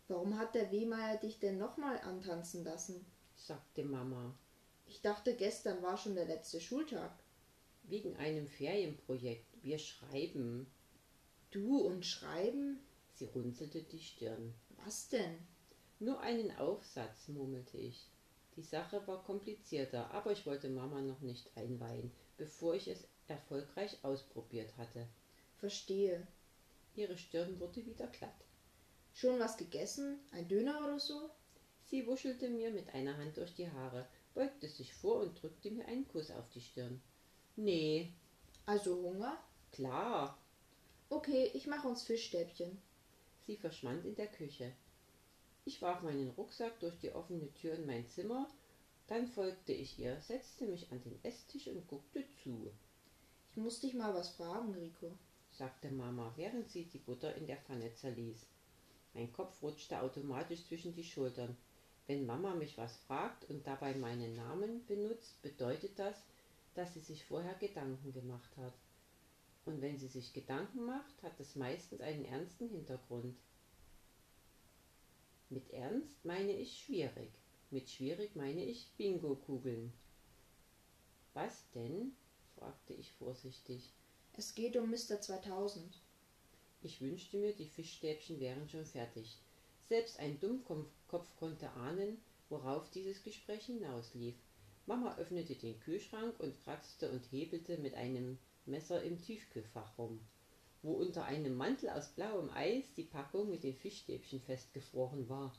Warum 0.08 0.38
hat 0.38 0.54
der 0.54 0.72
Wehmeier 0.72 1.18
dich 1.18 1.38
denn 1.38 1.58
nochmal 1.58 1.98
antanzen 2.00 2.64
lassen? 2.64 3.04
sagte 3.36 3.84
Mama. 3.84 4.34
Ich 4.86 5.02
dachte, 5.02 5.36
gestern 5.36 5.82
war 5.82 5.98
schon 5.98 6.14
der 6.14 6.24
letzte 6.24 6.60
Schultag. 6.60 7.12
Wegen 7.84 8.16
einem 8.16 8.48
Ferienprojekt. 8.48 9.62
Wir 9.62 9.78
schreiben. 9.78 10.66
Du 11.50 11.78
und 11.78 12.06
schreiben? 12.06 12.80
Sie 13.12 13.26
runzelte 13.26 13.82
die 13.82 14.00
Stirn. 14.00 14.54
Was 14.84 15.08
denn? 15.10 15.38
Nur 15.98 16.20
einen 16.20 16.56
Aufsatz, 16.56 17.28
murmelte 17.28 17.76
ich. 17.76 18.08
Die 18.56 18.62
Sache 18.62 19.06
war 19.06 19.22
komplizierter, 19.24 20.10
aber 20.12 20.32
ich 20.32 20.46
wollte 20.46 20.70
Mama 20.70 21.00
noch 21.02 21.20
nicht 21.20 21.54
einweihen, 21.56 22.10
bevor 22.38 22.74
ich 22.74 22.88
es 22.88 23.06
erfolgreich 23.26 23.98
ausprobiert 24.02 24.76
hatte. 24.78 25.06
Verstehe. 25.58 26.26
Ihre 26.94 27.18
Stirn 27.18 27.60
wurde 27.60 27.84
wieder 27.84 28.06
glatt. 28.06 28.47
Schon 29.18 29.40
was 29.40 29.56
gegessen? 29.56 30.20
Ein 30.30 30.46
Döner 30.46 30.78
oder 30.78 31.00
so? 31.00 31.28
Sie 31.86 32.06
wuschelte 32.06 32.48
mir 32.48 32.70
mit 32.70 32.94
einer 32.94 33.16
Hand 33.16 33.36
durch 33.36 33.52
die 33.52 33.68
Haare, 33.68 34.06
beugte 34.32 34.68
sich 34.68 34.94
vor 34.94 35.16
und 35.22 35.42
drückte 35.42 35.72
mir 35.72 35.86
einen 35.86 36.06
Kuss 36.06 36.30
auf 36.30 36.48
die 36.50 36.60
Stirn. 36.60 37.02
Nee. 37.56 38.12
Also 38.64 38.94
Hunger? 38.94 39.42
Klar. 39.72 40.38
Okay, 41.08 41.50
ich 41.52 41.66
mache 41.66 41.88
uns 41.88 42.04
Fischstäbchen. 42.04 42.80
Sie 43.44 43.56
verschwand 43.56 44.04
in 44.04 44.14
der 44.14 44.28
Küche. 44.28 44.72
Ich 45.64 45.82
warf 45.82 46.02
meinen 46.02 46.30
Rucksack 46.30 46.78
durch 46.78 46.96
die 47.00 47.10
offene 47.10 47.52
Tür 47.54 47.74
in 47.74 47.86
mein 47.86 48.06
Zimmer, 48.06 48.48
dann 49.08 49.26
folgte 49.26 49.72
ich 49.72 49.98
ihr, 49.98 50.20
setzte 50.20 50.64
mich 50.66 50.92
an 50.92 51.02
den 51.02 51.18
Esstisch 51.24 51.66
und 51.66 51.88
guckte 51.88 52.22
zu. 52.44 52.70
Ich 53.50 53.56
muss 53.56 53.80
dich 53.80 53.94
mal 53.94 54.14
was 54.14 54.28
fragen, 54.28 54.74
Rico, 54.74 55.10
sagte 55.50 55.90
Mama, 55.90 56.32
während 56.36 56.70
sie 56.70 56.84
die 56.84 56.98
Butter 56.98 57.34
in 57.34 57.48
der 57.48 57.56
Pfanne 57.56 57.92
zerließ. 57.94 58.46
Mein 59.14 59.32
Kopf 59.32 59.62
rutschte 59.62 60.00
automatisch 60.00 60.64
zwischen 60.66 60.94
die 60.94 61.04
Schultern. 61.04 61.56
Wenn 62.06 62.26
Mama 62.26 62.54
mich 62.54 62.78
was 62.78 62.96
fragt 62.96 63.44
und 63.50 63.66
dabei 63.66 63.94
meinen 63.94 64.34
Namen 64.34 64.86
benutzt, 64.86 65.40
bedeutet 65.42 65.98
das, 65.98 66.16
dass 66.74 66.94
sie 66.94 67.00
sich 67.00 67.24
vorher 67.24 67.54
Gedanken 67.54 68.12
gemacht 68.12 68.56
hat. 68.56 68.72
Und 69.66 69.82
wenn 69.82 69.98
sie 69.98 70.08
sich 70.08 70.32
Gedanken 70.32 70.86
macht, 70.86 71.22
hat 71.22 71.38
es 71.40 71.56
meistens 71.56 72.00
einen 72.00 72.24
ernsten 72.24 72.68
Hintergrund. 72.70 73.36
Mit 75.50 75.70
ernst 75.70 76.24
meine 76.24 76.52
ich 76.52 76.78
schwierig. 76.78 77.30
Mit 77.70 77.90
schwierig 77.90 78.36
meine 78.36 78.64
ich 78.64 78.90
Bingo-Kugeln. 78.96 79.92
Was 81.34 81.68
denn? 81.74 82.12
fragte 82.56 82.94
ich 82.94 83.12
vorsichtig. 83.12 83.92
Es 84.32 84.54
geht 84.54 84.76
um 84.76 84.90
Mr. 84.90 85.20
2000. 85.20 86.00
Ich 86.80 87.00
wünschte 87.00 87.38
mir, 87.38 87.52
die 87.54 87.66
Fischstäbchen 87.66 88.38
wären 88.38 88.68
schon 88.68 88.84
fertig. 88.84 89.38
Selbst 89.88 90.20
ein 90.20 90.38
Dummkopf 90.38 91.36
konnte 91.36 91.70
ahnen, 91.70 92.20
worauf 92.48 92.90
dieses 92.90 93.22
Gespräch 93.22 93.66
hinauslief. 93.66 94.36
Mama 94.86 95.16
öffnete 95.16 95.54
den 95.54 95.78
Kühlschrank 95.80 96.38
und 96.40 96.58
kratzte 96.64 97.10
und 97.10 97.30
hebelte 97.32 97.78
mit 97.78 97.94
einem 97.94 98.38
Messer 98.64 99.02
im 99.02 99.20
Tiefkühlfach 99.20 99.98
rum, 99.98 100.20
wo 100.82 100.92
unter 100.94 101.24
einem 101.24 101.56
Mantel 101.56 101.90
aus 101.90 102.08
blauem 102.08 102.50
Eis 102.50 102.84
die 102.96 103.04
Packung 103.04 103.50
mit 103.50 103.64
den 103.64 103.74
Fischstäbchen 103.74 104.40
festgefroren 104.40 105.28
war. 105.28 105.52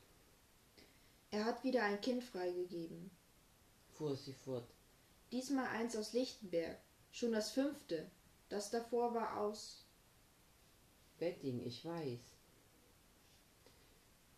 Er 1.31 1.45
hat 1.45 1.63
wieder 1.63 1.83
ein 1.83 2.01
Kind 2.01 2.23
freigegeben, 2.23 3.11
fuhr 3.93 4.15
sie 4.15 4.33
fort. 4.33 4.67
Diesmal 5.31 5.67
eins 5.67 5.95
aus 5.95 6.13
Lichtenberg, 6.13 6.79
schon 7.11 7.33
das 7.33 7.51
fünfte. 7.51 8.09
Das 8.49 8.71
davor 8.71 9.13
war 9.13 9.37
aus 9.37 9.85
Wedding, 11.19 11.65
ich 11.65 11.83
weiß. 11.85 12.19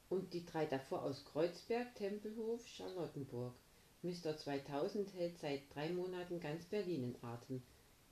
Und 0.09 0.33
die 0.33 0.45
drei 0.45 0.65
davor 0.65 1.03
aus 1.03 1.23
Kreuzberg, 1.25 1.95
Tempelhof, 1.95 2.67
Charlottenburg. 2.67 3.53
Mr. 4.03 4.35
2000 4.35 5.13
hält 5.13 5.37
seit 5.37 5.61
drei 5.73 5.89
Monaten 5.89 6.39
ganz 6.39 6.65
Berlin 6.65 7.03
in 7.03 7.23
Atem. 7.23 7.61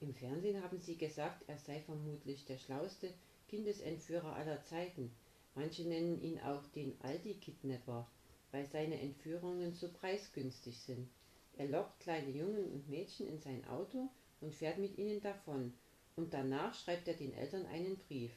Im 0.01 0.13
Fernsehen 0.13 0.63
haben 0.63 0.79
sie 0.79 0.97
gesagt, 0.97 1.43
er 1.47 1.57
sei 1.57 1.81
vermutlich 1.81 2.45
der 2.45 2.57
schlauste 2.57 3.13
Kindesentführer 3.49 4.35
aller 4.35 4.63
Zeiten. 4.63 5.11
Manche 5.55 5.83
nennen 5.83 6.21
ihn 6.21 6.39
auch 6.39 6.63
den 6.75 6.93
Aldi-Kidnapper, 7.01 8.07
weil 8.51 8.65
seine 8.67 9.01
Entführungen 9.01 9.73
so 9.73 9.89
preisgünstig 9.91 10.79
sind. 10.79 11.09
Er 11.57 11.67
lockt 11.67 11.99
kleine 11.99 12.29
Jungen 12.29 12.71
und 12.71 12.87
Mädchen 12.87 13.27
in 13.27 13.39
sein 13.39 13.67
Auto 13.67 14.09
und 14.39 14.55
fährt 14.55 14.77
mit 14.77 14.97
ihnen 14.97 15.21
davon. 15.21 15.73
Und 16.15 16.33
danach 16.33 16.73
schreibt 16.73 17.07
er 17.07 17.15
den 17.15 17.33
Eltern 17.33 17.65
einen 17.65 17.97
Brief. 17.97 18.31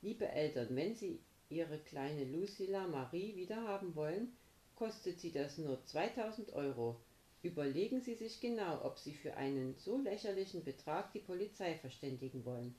Liebe 0.00 0.28
Eltern, 0.28 0.74
wenn 0.76 0.94
Sie 0.94 1.20
ihre 1.48 1.78
kleine 1.78 2.24
Lucilla 2.24 2.86
Marie 2.86 3.34
wiederhaben 3.36 3.94
wollen, 3.96 4.36
kostet 4.74 5.18
sie 5.18 5.32
das 5.32 5.58
nur 5.58 5.84
2000 5.84 6.52
Euro. 6.52 7.00
Überlegen 7.42 8.00
Sie 8.00 8.14
sich 8.14 8.40
genau, 8.40 8.84
ob 8.84 8.98
Sie 8.98 9.14
für 9.14 9.36
einen 9.36 9.76
so 9.76 9.98
lächerlichen 9.98 10.62
Betrag 10.62 11.12
die 11.12 11.20
Polizei 11.20 11.74
verständigen 11.74 12.44
wollen. 12.44 12.74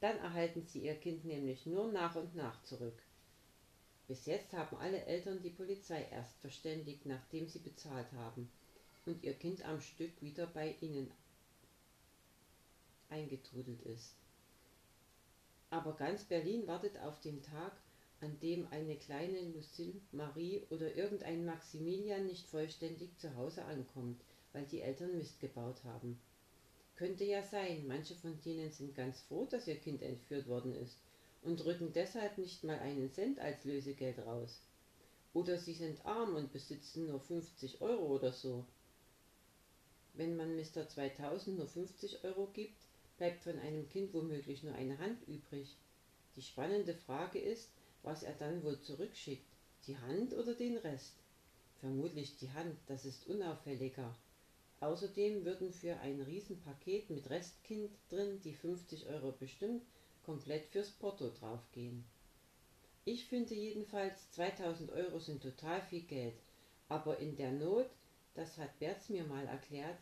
Dann 0.00 0.18
erhalten 0.18 0.64
Sie 0.66 0.80
Ihr 0.80 0.94
Kind 0.94 1.24
nämlich 1.24 1.66
nur 1.66 1.90
nach 1.90 2.14
und 2.14 2.36
nach 2.36 2.62
zurück. 2.62 3.02
Bis 4.08 4.26
jetzt 4.26 4.52
haben 4.52 4.76
alle 4.76 5.04
Eltern 5.04 5.42
die 5.42 5.50
Polizei 5.50 6.06
erst 6.12 6.38
verständigt, 6.38 7.06
nachdem 7.06 7.48
sie 7.48 7.58
bezahlt 7.58 8.12
haben 8.12 8.48
und 9.04 9.24
ihr 9.24 9.34
Kind 9.34 9.64
am 9.64 9.80
Stück 9.80 10.22
wieder 10.22 10.46
bei 10.46 10.76
ihnen 10.80 11.10
eingetrudelt 13.08 13.82
ist. 13.82 14.14
Aber 15.76 15.92
ganz 15.92 16.24
Berlin 16.24 16.66
wartet 16.66 16.98
auf 17.00 17.20
den 17.20 17.42
Tag, 17.42 17.70
an 18.22 18.40
dem 18.40 18.66
eine 18.70 18.96
kleine 18.96 19.42
Lucille, 19.52 20.00
Marie 20.10 20.62
oder 20.70 20.96
irgendein 20.96 21.44
Maximilian 21.44 22.24
nicht 22.24 22.48
vollständig 22.48 23.14
zu 23.18 23.36
Hause 23.36 23.62
ankommt, 23.66 24.18
weil 24.54 24.64
die 24.64 24.80
Eltern 24.80 25.18
Mist 25.18 25.38
gebaut 25.38 25.84
haben. 25.84 26.18
Könnte 26.96 27.24
ja 27.24 27.42
sein, 27.42 27.86
manche 27.86 28.14
von 28.14 28.40
denen 28.40 28.72
sind 28.72 28.94
ganz 28.94 29.20
froh, 29.20 29.44
dass 29.44 29.68
ihr 29.68 29.76
Kind 29.76 30.00
entführt 30.00 30.48
worden 30.48 30.74
ist 30.74 30.96
und 31.42 31.62
rücken 31.66 31.92
deshalb 31.92 32.38
nicht 32.38 32.64
mal 32.64 32.78
einen 32.78 33.12
Cent 33.12 33.38
als 33.38 33.62
Lösegeld 33.66 34.18
raus. 34.20 34.62
Oder 35.34 35.58
sie 35.58 35.74
sind 35.74 36.06
arm 36.06 36.36
und 36.36 36.54
besitzen 36.54 37.06
nur 37.06 37.20
50 37.20 37.82
Euro 37.82 38.14
oder 38.14 38.32
so. 38.32 38.64
Wenn 40.14 40.36
man 40.38 40.56
Mr. 40.56 40.88
2000 40.88 41.58
nur 41.58 41.68
50 41.68 42.24
Euro 42.24 42.46
gibt, 42.54 42.85
bleibt 43.16 43.42
von 43.42 43.58
einem 43.58 43.88
Kind 43.88 44.12
womöglich 44.14 44.62
nur 44.62 44.74
eine 44.74 44.98
Hand 44.98 45.26
übrig. 45.26 45.76
Die 46.36 46.42
spannende 46.42 46.94
Frage 46.94 47.38
ist, 47.38 47.70
was 48.02 48.22
er 48.22 48.34
dann 48.34 48.62
wohl 48.62 48.80
zurückschickt, 48.80 49.46
die 49.86 49.96
Hand 49.98 50.34
oder 50.34 50.54
den 50.54 50.76
Rest? 50.76 51.14
Vermutlich 51.80 52.36
die 52.36 52.50
Hand, 52.50 52.76
das 52.86 53.04
ist 53.04 53.26
unauffälliger. 53.26 54.14
Außerdem 54.80 55.44
würden 55.44 55.72
für 55.72 55.96
ein 56.00 56.20
Riesenpaket 56.20 57.10
mit 57.10 57.30
Restkind 57.30 57.90
drin 58.10 58.40
die 58.44 58.52
50 58.52 59.06
Euro 59.06 59.32
bestimmt 59.32 59.82
komplett 60.24 60.66
fürs 60.66 60.90
Porto 60.90 61.30
draufgehen. 61.30 62.04
Ich 63.04 63.26
finde 63.26 63.54
jedenfalls 63.54 64.30
2000 64.32 64.90
Euro 64.92 65.18
sind 65.18 65.42
total 65.42 65.80
viel 65.80 66.02
Geld, 66.02 66.34
aber 66.88 67.18
in 67.18 67.36
der 67.36 67.52
Not, 67.52 67.88
das 68.34 68.58
hat 68.58 68.78
Berz 68.78 69.08
mir 69.08 69.24
mal 69.24 69.46
erklärt, 69.46 69.98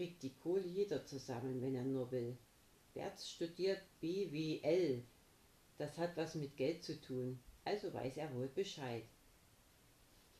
kriegt 0.00 0.22
die 0.22 0.32
Kohle 0.32 0.66
jeder 0.66 1.04
zusammen, 1.04 1.60
wenn 1.60 1.74
er 1.74 1.84
nur 1.84 2.10
will. 2.10 2.34
Berz 2.94 3.28
studiert 3.28 3.82
BWL. 4.00 5.02
Das 5.76 5.98
hat 5.98 6.16
was 6.16 6.34
mit 6.36 6.56
Geld 6.56 6.82
zu 6.82 6.98
tun, 7.02 7.38
also 7.66 7.92
weiß 7.92 8.16
er 8.16 8.34
wohl 8.34 8.48
Bescheid. 8.48 9.04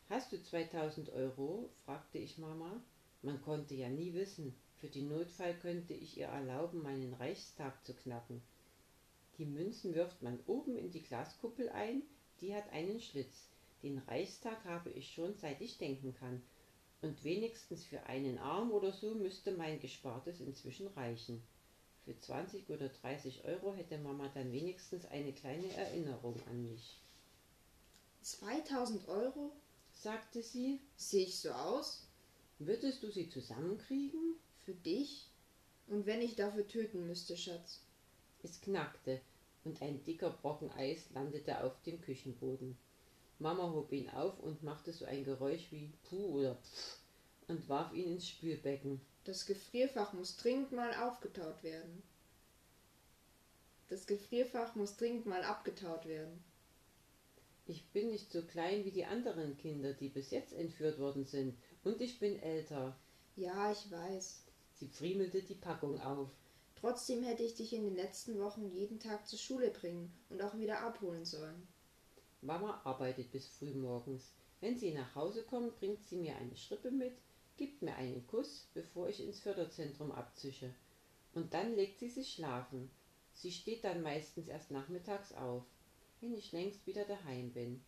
Hast 0.08 0.32
du 0.32 0.42
2000 0.42 1.10
Euro? 1.10 1.68
fragte 1.84 2.16
ich 2.16 2.38
Mama. 2.38 2.82
Man 3.20 3.42
konnte 3.42 3.74
ja 3.74 3.90
nie 3.90 4.14
wissen. 4.14 4.54
Für 4.78 4.88
den 4.88 5.10
Notfall 5.10 5.54
könnte 5.58 5.92
ich 5.92 6.16
ihr 6.16 6.28
erlauben, 6.28 6.82
meinen 6.82 7.12
Reichstag 7.12 7.84
zu 7.84 7.92
knacken. 7.92 8.40
Die 9.36 9.44
Münzen 9.44 9.94
wirft 9.94 10.22
man 10.22 10.40
oben 10.46 10.74
in 10.74 10.90
die 10.90 11.02
Glaskuppel 11.02 11.68
ein, 11.68 12.00
die 12.40 12.54
hat 12.54 12.70
einen 12.70 12.98
Schlitz. 12.98 13.50
Den 13.82 13.98
Reichstag 13.98 14.64
habe 14.64 14.88
ich 14.88 15.12
schon 15.12 15.34
seit 15.34 15.60
ich 15.60 15.76
denken 15.76 16.14
kann. 16.14 16.40
Und 17.02 17.24
wenigstens 17.24 17.84
für 17.84 18.02
einen 18.04 18.38
Arm 18.38 18.72
oder 18.72 18.92
so 18.92 19.14
müsste 19.14 19.52
mein 19.52 19.80
Gespartes 19.80 20.40
inzwischen 20.40 20.86
reichen. 20.88 21.42
Für 22.04 22.18
20 22.18 22.68
oder 22.70 22.88
30 22.88 23.44
Euro 23.44 23.74
hätte 23.74 23.98
Mama 23.98 24.30
dann 24.34 24.52
wenigstens 24.52 25.06
eine 25.06 25.32
kleine 25.32 25.72
Erinnerung 25.74 26.40
an 26.46 26.62
mich. 26.62 26.98
2000 28.22 29.08
Euro? 29.08 29.52
sagte 29.92 30.42
sie. 30.42 30.80
Sehe 30.96 31.24
ich 31.24 31.38
so 31.38 31.50
aus? 31.50 32.06
Würdest 32.58 33.02
du 33.02 33.10
sie 33.10 33.28
zusammenkriegen? 33.28 34.36
Für 34.64 34.74
dich? 34.74 35.28
Und 35.88 36.06
wenn 36.06 36.20
ich 36.20 36.36
dafür 36.36 36.66
töten 36.66 37.06
müsste, 37.06 37.36
Schatz? 37.36 37.80
Es 38.42 38.60
knackte 38.60 39.20
und 39.64 39.80
ein 39.82 40.04
dicker 40.04 40.30
Brocken 40.30 40.70
Eis 40.72 41.10
landete 41.14 41.62
auf 41.62 41.80
dem 41.82 42.00
Küchenboden. 42.00 42.76
Mama 43.40 43.72
hob 43.72 43.90
ihn 43.92 44.11
auf 44.11 44.38
und 44.38 44.62
machte 44.62 44.92
so 44.92 45.07
ein 45.07 45.24
Geräusch 45.24 45.72
wie 45.72 45.90
Puh 46.09 46.38
oder 46.38 46.57
Pff 46.57 46.98
und 47.48 47.68
warf 47.68 47.92
ihn 47.94 48.12
ins 48.12 48.29
Spülbecken. 48.29 49.00
Das 49.24 49.46
Gefrierfach 49.46 50.12
muss 50.12 50.37
dringend 50.37 50.72
mal 50.72 50.94
aufgetaut 50.94 51.62
werden. 51.62 52.03
Das 53.88 54.07
Gefrierfach 54.07 54.76
muss 54.76 54.96
dringend 54.96 55.26
mal 55.26 55.42
abgetaut 55.42 56.07
werden. 56.07 56.44
Ich 57.66 57.88
bin 57.92 58.11
nicht 58.11 58.31
so 58.31 58.42
klein 58.42 58.85
wie 58.85 58.90
die 58.92 59.07
anderen 59.07 59.57
Kinder, 59.57 59.94
die 59.94 60.09
bis 60.09 60.31
jetzt 60.31 60.53
entführt 60.53 60.98
worden 60.98 61.24
sind, 61.24 61.57
und 61.83 62.00
ich 62.00 62.18
bin 62.18 62.38
älter. 62.40 62.96
Ja, 63.37 63.72
ich 63.72 63.90
weiß. 63.90 64.44
Sie 64.74 64.88
friemelte 64.88 65.42
die 65.42 65.55
Packung 65.55 66.00
auf. 66.00 66.29
Trotzdem 66.76 67.22
hätte 67.22 67.42
ich 67.42 67.55
dich 67.55 67.72
in 67.72 67.85
den 67.85 67.96
letzten 67.96 68.38
Wochen 68.38 68.70
jeden 68.70 69.00
Tag 69.00 69.26
zur 69.26 69.38
Schule 69.38 69.70
bringen 69.70 70.12
und 70.29 70.42
auch 70.42 70.57
wieder 70.57 70.81
abholen 70.81 71.24
sollen. 71.24 71.66
Mama 72.42 72.81
arbeitet 72.85 73.31
bis 73.33 73.48
früh 73.48 73.74
morgens. 73.74 74.33
Wenn 74.61 74.76
sie 74.76 74.92
nach 74.92 75.14
Hause 75.14 75.42
kommt, 75.44 75.79
bringt 75.79 76.05
sie 76.05 76.16
mir 76.16 76.37
eine 76.37 76.57
Schrippe 76.57 76.90
mit, 76.90 77.16
gibt 77.57 77.83
mir 77.83 77.94
einen 77.96 78.26
Kuss, 78.26 78.68
bevor 78.74 79.09
ich 79.09 79.20
ins 79.20 79.40
Förderzentrum 79.40 80.12
abzische. 80.12 80.74
Und 81.35 81.55
dann 81.55 81.74
legt 81.76 81.98
sie 81.98 82.09
sich 82.09 82.33
schlafen. 82.33 82.90
Sie 83.33 83.53
steht 83.53 83.85
dann 83.85 84.03
meistens 84.03 84.48
erst 84.48 84.70
nachmittags 84.70 85.33
auf, 85.33 85.64
wenn 86.20 86.35
ich 86.35 86.53
längst 86.53 86.87
wieder 86.87 87.05
daheim 87.05 87.53
bin. 87.53 87.83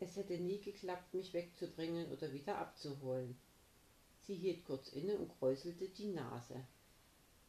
Es 0.00 0.16
hätte 0.16 0.38
nie 0.38 0.60
geklappt, 0.60 1.14
mich 1.14 1.32
wegzubringen 1.32 2.10
oder 2.10 2.32
wieder 2.32 2.58
abzuholen. 2.58 3.36
Sie 4.22 4.34
hielt 4.34 4.64
kurz 4.64 4.88
inne 4.88 5.16
und 5.18 5.28
kräuselte 5.38 5.88
die 5.88 6.08
Nase. 6.08 6.64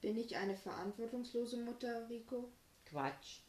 Bin 0.02 0.17
ich 0.17 0.36
eine 0.36 0.56
verantwortungslose 0.56 1.58
Mutter, 1.58 2.08
Rico? 2.10 2.50
Quatsch. 2.86 3.39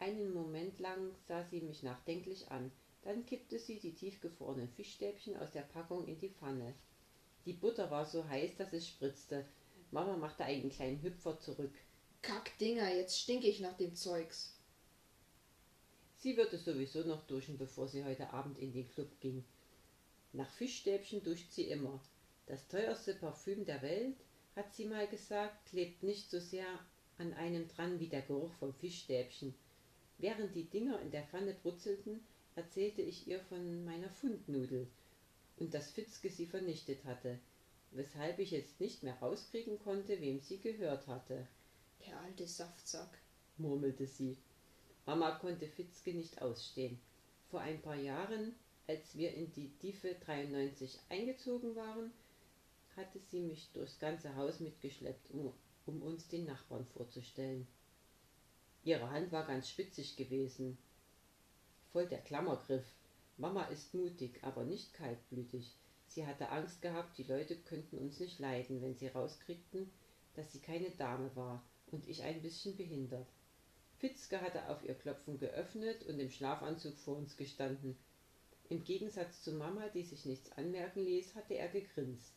Einen 0.00 0.32
Moment 0.32 0.80
lang 0.80 1.14
sah 1.28 1.44
sie 1.44 1.60
mich 1.60 1.82
nachdenklich 1.82 2.50
an, 2.50 2.72
dann 3.02 3.26
kippte 3.26 3.58
sie 3.58 3.78
die 3.78 3.94
tiefgefrorenen 3.94 4.68
Fischstäbchen 4.70 5.36
aus 5.36 5.52
der 5.52 5.60
Packung 5.60 6.06
in 6.06 6.18
die 6.18 6.30
Pfanne. 6.30 6.74
Die 7.44 7.52
Butter 7.52 7.90
war 7.90 8.06
so 8.06 8.26
heiß, 8.26 8.56
dass 8.56 8.72
es 8.72 8.88
spritzte. 8.88 9.44
Mama 9.90 10.16
machte 10.16 10.44
einen 10.44 10.70
kleinen 10.70 11.02
Hüpfer 11.02 11.38
zurück. 11.38 11.74
Kackdinger, 12.22 12.94
jetzt 12.94 13.20
stinke 13.20 13.46
ich 13.46 13.60
nach 13.60 13.76
dem 13.76 13.94
Zeugs. 13.94 14.58
Sie 16.16 16.36
würde 16.36 16.56
sowieso 16.56 17.02
noch 17.02 17.26
duschen, 17.26 17.58
bevor 17.58 17.86
sie 17.86 18.02
heute 18.02 18.30
Abend 18.30 18.58
in 18.58 18.72
den 18.72 18.88
Club 18.88 19.20
ging. 19.20 19.44
Nach 20.32 20.50
Fischstäbchen 20.50 21.22
duscht 21.22 21.52
sie 21.52 21.64
immer. 21.64 22.00
Das 22.46 22.68
teuerste 22.68 23.14
Parfüm 23.14 23.66
der 23.66 23.82
Welt, 23.82 24.16
hat 24.56 24.74
sie 24.74 24.86
mal 24.86 25.06
gesagt, 25.08 25.66
klebt 25.66 26.02
nicht 26.02 26.30
so 26.30 26.40
sehr 26.40 26.66
an 27.18 27.34
einem 27.34 27.68
dran 27.68 28.00
wie 28.00 28.08
der 28.08 28.22
Geruch 28.22 28.52
vom 28.54 28.72
Fischstäbchen. 28.74 29.54
Während 30.20 30.54
die 30.54 30.68
Dinger 30.68 31.00
in 31.00 31.10
der 31.10 31.22
Pfanne 31.22 31.54
brutzelten, 31.54 32.20
erzählte 32.54 33.00
ich 33.00 33.26
ihr 33.26 33.40
von 33.40 33.84
meiner 33.86 34.10
Fundnudel 34.10 34.86
und 35.56 35.72
dass 35.72 35.90
Fitzke 35.90 36.28
sie 36.28 36.44
vernichtet 36.44 37.04
hatte, 37.04 37.38
weshalb 37.92 38.38
ich 38.38 38.50
jetzt 38.50 38.80
nicht 38.80 39.02
mehr 39.02 39.18
rauskriegen 39.18 39.78
konnte, 39.78 40.20
wem 40.20 40.38
sie 40.38 40.58
gehört 40.58 41.06
hatte. 41.06 41.46
Der 42.06 42.20
alte 42.20 42.46
Saftsack, 42.46 43.18
murmelte 43.56 44.06
sie. 44.06 44.36
Mama 45.06 45.38
konnte 45.38 45.66
Fitzke 45.66 46.12
nicht 46.12 46.42
ausstehen. 46.42 47.00
Vor 47.50 47.60
ein 47.60 47.80
paar 47.80 47.96
Jahren, 47.96 48.54
als 48.86 49.16
wir 49.16 49.32
in 49.32 49.50
die 49.52 49.70
Tiefe 49.80 50.16
93 50.26 50.98
eingezogen 51.08 51.74
waren, 51.76 52.12
hatte 52.94 53.20
sie 53.30 53.40
mich 53.40 53.70
durchs 53.72 53.98
ganze 53.98 54.36
Haus 54.36 54.60
mitgeschleppt, 54.60 55.30
um, 55.30 55.52
um 55.86 56.02
uns 56.02 56.28
den 56.28 56.44
Nachbarn 56.44 56.84
vorzustellen. 56.84 57.66
Ihre 58.82 59.10
Hand 59.10 59.30
war 59.30 59.46
ganz 59.46 59.68
spitzig 59.68 60.16
gewesen, 60.16 60.78
voll 61.92 62.06
der 62.06 62.20
Klammergriff. 62.20 62.86
Mama 63.36 63.64
ist 63.64 63.94
mutig, 63.94 64.38
aber 64.42 64.64
nicht 64.64 64.94
kaltblütig. 64.94 65.76
Sie 66.06 66.26
hatte 66.26 66.48
Angst 66.48 66.82
gehabt, 66.82 67.18
die 67.18 67.24
Leute 67.24 67.56
könnten 67.56 67.98
uns 67.98 68.18
nicht 68.20 68.38
leiden, 68.38 68.80
wenn 68.82 68.96
sie 68.96 69.08
rauskriegten, 69.08 69.90
dass 70.34 70.52
sie 70.52 70.60
keine 70.60 70.90
Dame 70.90 71.30
war 71.36 71.62
und 71.90 72.08
ich 72.08 72.22
ein 72.22 72.40
bisschen 72.42 72.76
behindert. 72.76 73.26
Fitzke 73.98 74.40
hatte 74.40 74.68
auf 74.68 74.82
ihr 74.82 74.94
Klopfen 74.94 75.38
geöffnet 75.38 76.04
und 76.04 76.18
im 76.18 76.30
Schlafanzug 76.30 76.96
vor 76.98 77.16
uns 77.16 77.36
gestanden. 77.36 77.98
Im 78.70 78.82
Gegensatz 78.84 79.42
zu 79.42 79.52
Mama, 79.52 79.88
die 79.88 80.04
sich 80.04 80.24
nichts 80.24 80.50
anmerken 80.52 81.04
ließ, 81.04 81.34
hatte 81.34 81.54
er 81.54 81.68
gegrinst. 81.68 82.32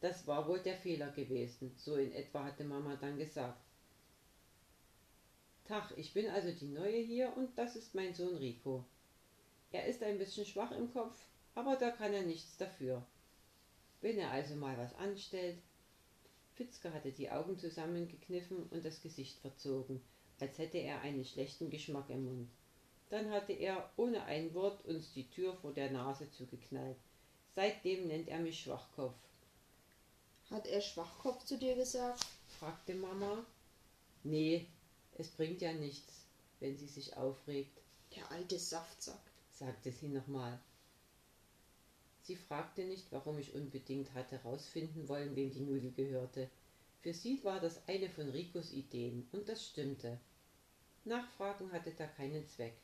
Das 0.00 0.26
war 0.26 0.46
wohl 0.46 0.60
der 0.60 0.76
Fehler 0.76 1.10
gewesen, 1.10 1.72
so 1.76 1.96
in 1.96 2.12
etwa 2.12 2.44
hatte 2.44 2.64
Mama 2.64 2.96
dann 2.96 3.18
gesagt. 3.18 3.69
Tag, 5.70 5.92
ich 5.96 6.12
bin 6.12 6.28
also 6.28 6.50
die 6.50 6.66
Neue 6.66 6.98
hier 6.98 7.32
und 7.36 7.56
das 7.56 7.76
ist 7.76 7.94
mein 7.94 8.12
Sohn 8.12 8.36
Rico. 8.38 8.84
Er 9.70 9.86
ist 9.86 10.02
ein 10.02 10.18
bisschen 10.18 10.44
schwach 10.44 10.72
im 10.72 10.92
Kopf, 10.92 11.14
aber 11.54 11.76
da 11.76 11.92
kann 11.92 12.12
er 12.12 12.24
nichts 12.24 12.56
dafür. 12.56 13.06
Wenn 14.00 14.18
er 14.18 14.32
also 14.32 14.56
mal 14.56 14.76
was 14.78 14.96
anstellt. 14.96 15.58
Fitzke 16.56 16.92
hatte 16.92 17.12
die 17.12 17.30
Augen 17.30 17.56
zusammengekniffen 17.56 18.64
und 18.64 18.84
das 18.84 19.00
Gesicht 19.00 19.38
verzogen. 19.38 20.02
als 20.40 20.58
hätte 20.58 20.78
er 20.78 21.02
einen 21.02 21.24
schlechten 21.24 21.70
Geschmack 21.70 22.10
im 22.10 22.24
Mund. 22.24 22.50
Dann 23.08 23.30
hatte 23.30 23.52
er 23.52 23.92
ohne 23.96 24.24
ein 24.24 24.52
Wort 24.54 24.84
uns 24.86 25.12
die 25.12 25.30
Tür 25.30 25.54
vor 25.54 25.72
der 25.72 25.92
Nase 25.92 26.28
zugeknallt. 26.32 26.98
Seitdem 27.54 28.08
nennt 28.08 28.28
er 28.28 28.40
mich 28.40 28.58
Schwachkopf. 28.58 29.14
Hat 30.50 30.66
er 30.66 30.80
Schwachkopf 30.80 31.44
zu 31.44 31.58
dir 31.58 31.76
gesagt? 31.76 32.26
fragte 32.58 32.94
Mama. 32.94 33.46
Nee, 34.24 34.66
es 35.20 35.28
bringt 35.28 35.60
ja 35.60 35.72
nichts, 35.72 36.24
wenn 36.60 36.76
sie 36.76 36.86
sich 36.86 37.16
aufregt. 37.16 37.78
Der 38.16 38.30
alte 38.32 38.58
Saftsack, 38.58 39.20
sagte 39.50 39.92
sie 39.92 40.08
nochmal. 40.08 40.58
Sie 42.22 42.36
fragte 42.36 42.84
nicht, 42.84 43.06
warum 43.10 43.38
ich 43.38 43.54
unbedingt 43.54 44.14
hatte 44.14 44.42
herausfinden 44.42 45.08
wollen, 45.08 45.36
wem 45.36 45.52
die 45.52 45.60
Nudel 45.60 45.92
gehörte. 45.92 46.48
Für 47.02 47.12
sie 47.12 47.42
war 47.44 47.60
das 47.60 47.86
eine 47.86 48.08
von 48.08 48.28
Ricos 48.30 48.72
Ideen, 48.72 49.28
und 49.32 49.48
das 49.48 49.66
stimmte. 49.66 50.18
Nachfragen 51.04 51.70
hatte 51.72 51.92
da 51.92 52.06
keinen 52.06 52.46
Zweck. 52.46 52.74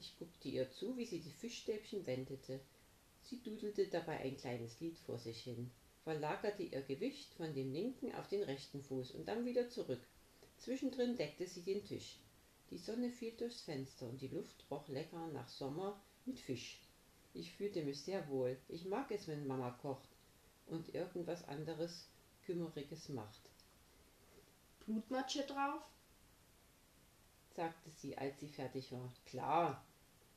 Ich 0.00 0.18
guckte 0.18 0.48
ihr 0.48 0.70
zu, 0.70 0.96
wie 0.96 1.06
sie 1.06 1.20
die 1.20 1.32
Fischstäbchen 1.32 2.06
wendete. 2.06 2.60
Sie 3.22 3.40
dudelte 3.42 3.86
dabei 3.88 4.18
ein 4.20 4.36
kleines 4.36 4.80
Lied 4.80 4.98
vor 4.98 5.18
sich 5.18 5.42
hin, 5.42 5.70
verlagerte 6.04 6.62
ihr 6.62 6.82
Gewicht 6.82 7.32
von 7.34 7.54
dem 7.54 7.72
linken 7.72 8.14
auf 8.14 8.28
den 8.28 8.42
rechten 8.42 8.82
Fuß 8.82 9.12
und 9.12 9.28
dann 9.28 9.44
wieder 9.44 9.68
zurück. 9.68 10.00
Zwischendrin 10.60 11.16
deckte 11.16 11.46
sie 11.46 11.62
den 11.62 11.82
Tisch. 11.84 12.18
Die 12.68 12.76
Sonne 12.76 13.10
fiel 13.10 13.32
durchs 13.32 13.62
Fenster 13.62 14.06
und 14.06 14.20
die 14.20 14.28
Luft 14.28 14.66
roch 14.70 14.86
lecker 14.88 15.26
nach 15.28 15.48
Sommer 15.48 15.98
mit 16.26 16.38
Fisch. 16.38 16.78
Ich 17.32 17.52
fühlte 17.52 17.82
mich 17.82 18.02
sehr 18.02 18.28
wohl. 18.28 18.58
Ich 18.68 18.84
mag 18.84 19.10
es, 19.10 19.26
wenn 19.26 19.46
Mama 19.46 19.70
kocht 19.70 20.08
und 20.66 20.94
irgendwas 20.94 21.48
anderes 21.48 22.08
Kümmeriges 22.44 23.08
macht. 23.08 23.40
Blutmatsche 24.84 25.44
drauf? 25.46 25.82
sagte 27.56 27.90
sie, 27.90 28.18
als 28.18 28.38
sie 28.38 28.48
fertig 28.48 28.92
war. 28.92 29.10
Klar. 29.24 29.82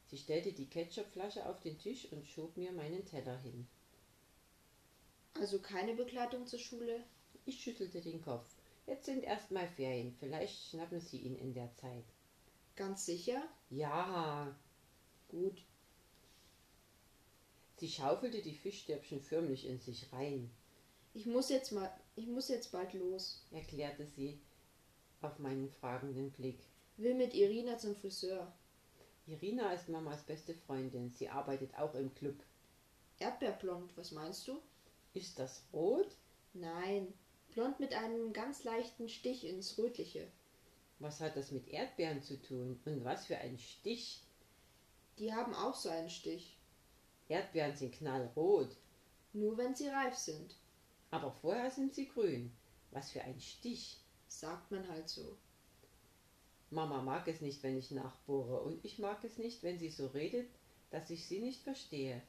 Sie 0.08 0.18
stellte 0.18 0.54
die 0.54 0.70
Ketchupflasche 0.70 1.46
auf 1.48 1.60
den 1.60 1.78
Tisch 1.78 2.12
und 2.12 2.26
schob 2.26 2.56
mir 2.56 2.72
meinen 2.72 3.06
Teller 3.06 3.38
hin. 3.40 3.68
Also 5.34 5.60
keine 5.60 5.96
Begleitung 5.96 6.48
zur 6.48 6.60
Schule? 6.60 7.04
Ich 7.46 7.62
schüttelte 7.62 8.00
den 8.00 8.22
Kopf. 8.22 8.63
Jetzt 8.86 9.06
sind 9.06 9.24
erst 9.24 9.52
mal 9.52 9.68
Ferien. 9.68 10.14
Vielleicht 10.20 10.70
schnappen 10.70 11.00
sie 11.00 11.20
ihn 11.20 11.36
in 11.36 11.54
der 11.54 11.74
Zeit. 11.76 12.06
Ganz 12.76 13.06
sicher? 13.06 13.42
Ja. 13.70 14.56
Gut. 15.30 15.64
Sie 17.78 17.90
schaufelte 17.90 18.42
die 18.42 18.56
Fischstäbchen 18.56 19.22
förmlich 19.22 19.68
in 19.68 19.80
sich 19.80 20.12
rein. 20.14 20.52
Ich 21.14 21.26
muss 21.26 21.50
jetzt 21.50 21.72
mal, 21.72 21.92
ich 22.16 22.28
muss 22.28 22.50
jetzt 22.50 22.72
bald 22.72 22.94
los, 22.94 23.46
erklärte 23.52 24.06
sie 24.06 24.40
auf 25.22 25.38
meinen 25.40 25.70
fragenden 25.70 26.32
Blick. 26.32 26.60
Will 26.98 27.14
mit 27.14 27.34
Irina 27.34 27.78
zum 27.78 27.96
Friseur. 27.96 28.52
Irina 29.26 29.72
ist 29.74 29.90
Mamas 29.90 30.24
beste 30.24 30.54
Freundin. 30.54 31.12
Sie 31.12 31.30
arbeitet 31.30 31.76
auch 31.78 31.94
im 31.96 32.14
Club. 32.14 32.36
Erdbeerblond, 33.20 33.96
was 33.96 34.12
meinst 34.12 34.48
du? 34.48 34.60
Ist 35.14 35.40
das 35.40 35.64
rot? 35.72 36.18
Nein, 36.54 37.14
blond 37.54 37.80
mit 37.80 37.94
einem 37.94 38.34
ganz 38.34 38.64
leichten 38.64 39.10
Stich 39.10 39.46
ins 39.46 39.78
Rötliche. 39.78 40.28
Was 41.00 41.20
hat 41.20 41.36
das 41.36 41.52
mit 41.52 41.68
Erdbeeren 41.68 42.22
zu 42.22 42.42
tun? 42.42 42.80
Und 42.86 43.04
was 43.04 43.26
für 43.26 43.38
ein 43.38 43.58
Stich? 43.58 44.22
Die 45.20 45.34
haben 45.34 45.54
auch 45.54 45.76
so 45.76 45.90
einen 45.90 46.10
Stich. 46.10 46.58
Erdbeeren 47.30 47.76
sind 47.76 47.94
knallrot. 47.96 48.76
Nur 49.34 49.58
wenn 49.58 49.76
sie 49.76 49.88
reif 49.88 50.16
sind. 50.16 50.56
Aber 51.12 51.32
vorher 51.32 51.72
sind 51.72 51.94
sie 51.94 52.08
grün. 52.08 52.52
Was 52.92 53.12
für 53.12 53.22
ein 53.22 53.40
Stich. 53.40 53.98
Sagt 54.28 54.72
man 54.72 54.88
halt 54.88 55.10
so. 55.10 55.38
Mama 56.74 57.02
mag 57.02 57.28
es 57.28 57.42
nicht, 57.42 57.62
wenn 57.62 57.78
ich 57.78 57.92
nachbohre, 57.92 58.62
und 58.62 58.84
ich 58.84 58.98
mag 58.98 59.24
es 59.24 59.38
nicht, 59.38 59.62
wenn 59.62 59.78
sie 59.78 59.92
so 59.92 60.08
redet, 60.08 60.50
dass 60.90 61.12
ich 61.12 61.26
sie 61.28 61.40
nicht 61.40 61.62
verstehe. 61.62 62.22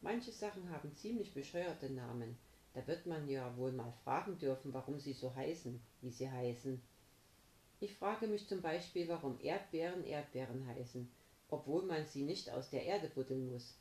Manche 0.00 0.30
Sachen 0.30 0.70
haben 0.70 0.94
ziemlich 0.94 1.34
bescheuerte 1.34 1.90
Namen. 1.90 2.38
Da 2.78 2.86
wird 2.86 3.06
man 3.06 3.28
ja 3.28 3.56
wohl 3.56 3.72
mal 3.72 3.92
fragen 4.04 4.38
dürfen, 4.38 4.72
warum 4.72 5.00
sie 5.00 5.12
so 5.12 5.34
heißen, 5.34 5.80
wie 6.00 6.12
sie 6.12 6.30
heißen. 6.30 6.80
Ich 7.80 7.96
frage 7.96 8.28
mich 8.28 8.46
zum 8.46 8.62
Beispiel, 8.62 9.08
warum 9.08 9.40
Erdbeeren 9.40 10.04
Erdbeeren 10.04 10.64
heißen, 10.64 11.10
obwohl 11.48 11.82
man 11.82 12.06
sie 12.06 12.22
nicht 12.22 12.48
aus 12.50 12.70
der 12.70 12.84
Erde 12.84 13.08
buddeln 13.08 13.50
muss. 13.50 13.74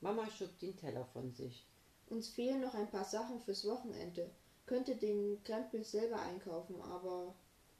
Mama 0.00 0.26
schob 0.30 0.58
den 0.58 0.74
Teller 0.74 1.04
von 1.12 1.30
sich. 1.34 1.66
Uns 2.08 2.30
fehlen 2.30 2.62
noch 2.62 2.72
ein 2.72 2.90
paar 2.90 3.04
Sachen 3.04 3.42
fürs 3.42 3.66
Wochenende. 3.66 4.30
Könnte 4.64 4.96
den 4.96 5.44
Krempel 5.44 5.84
selber 5.84 6.22
einkaufen, 6.22 6.80
aber. 6.80 7.34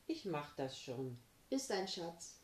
Ich 0.06 0.26
mach 0.26 0.54
das 0.56 0.78
schon. 0.78 1.16
Ist 1.48 1.72
ein 1.72 1.88
Schatz. 1.88 2.38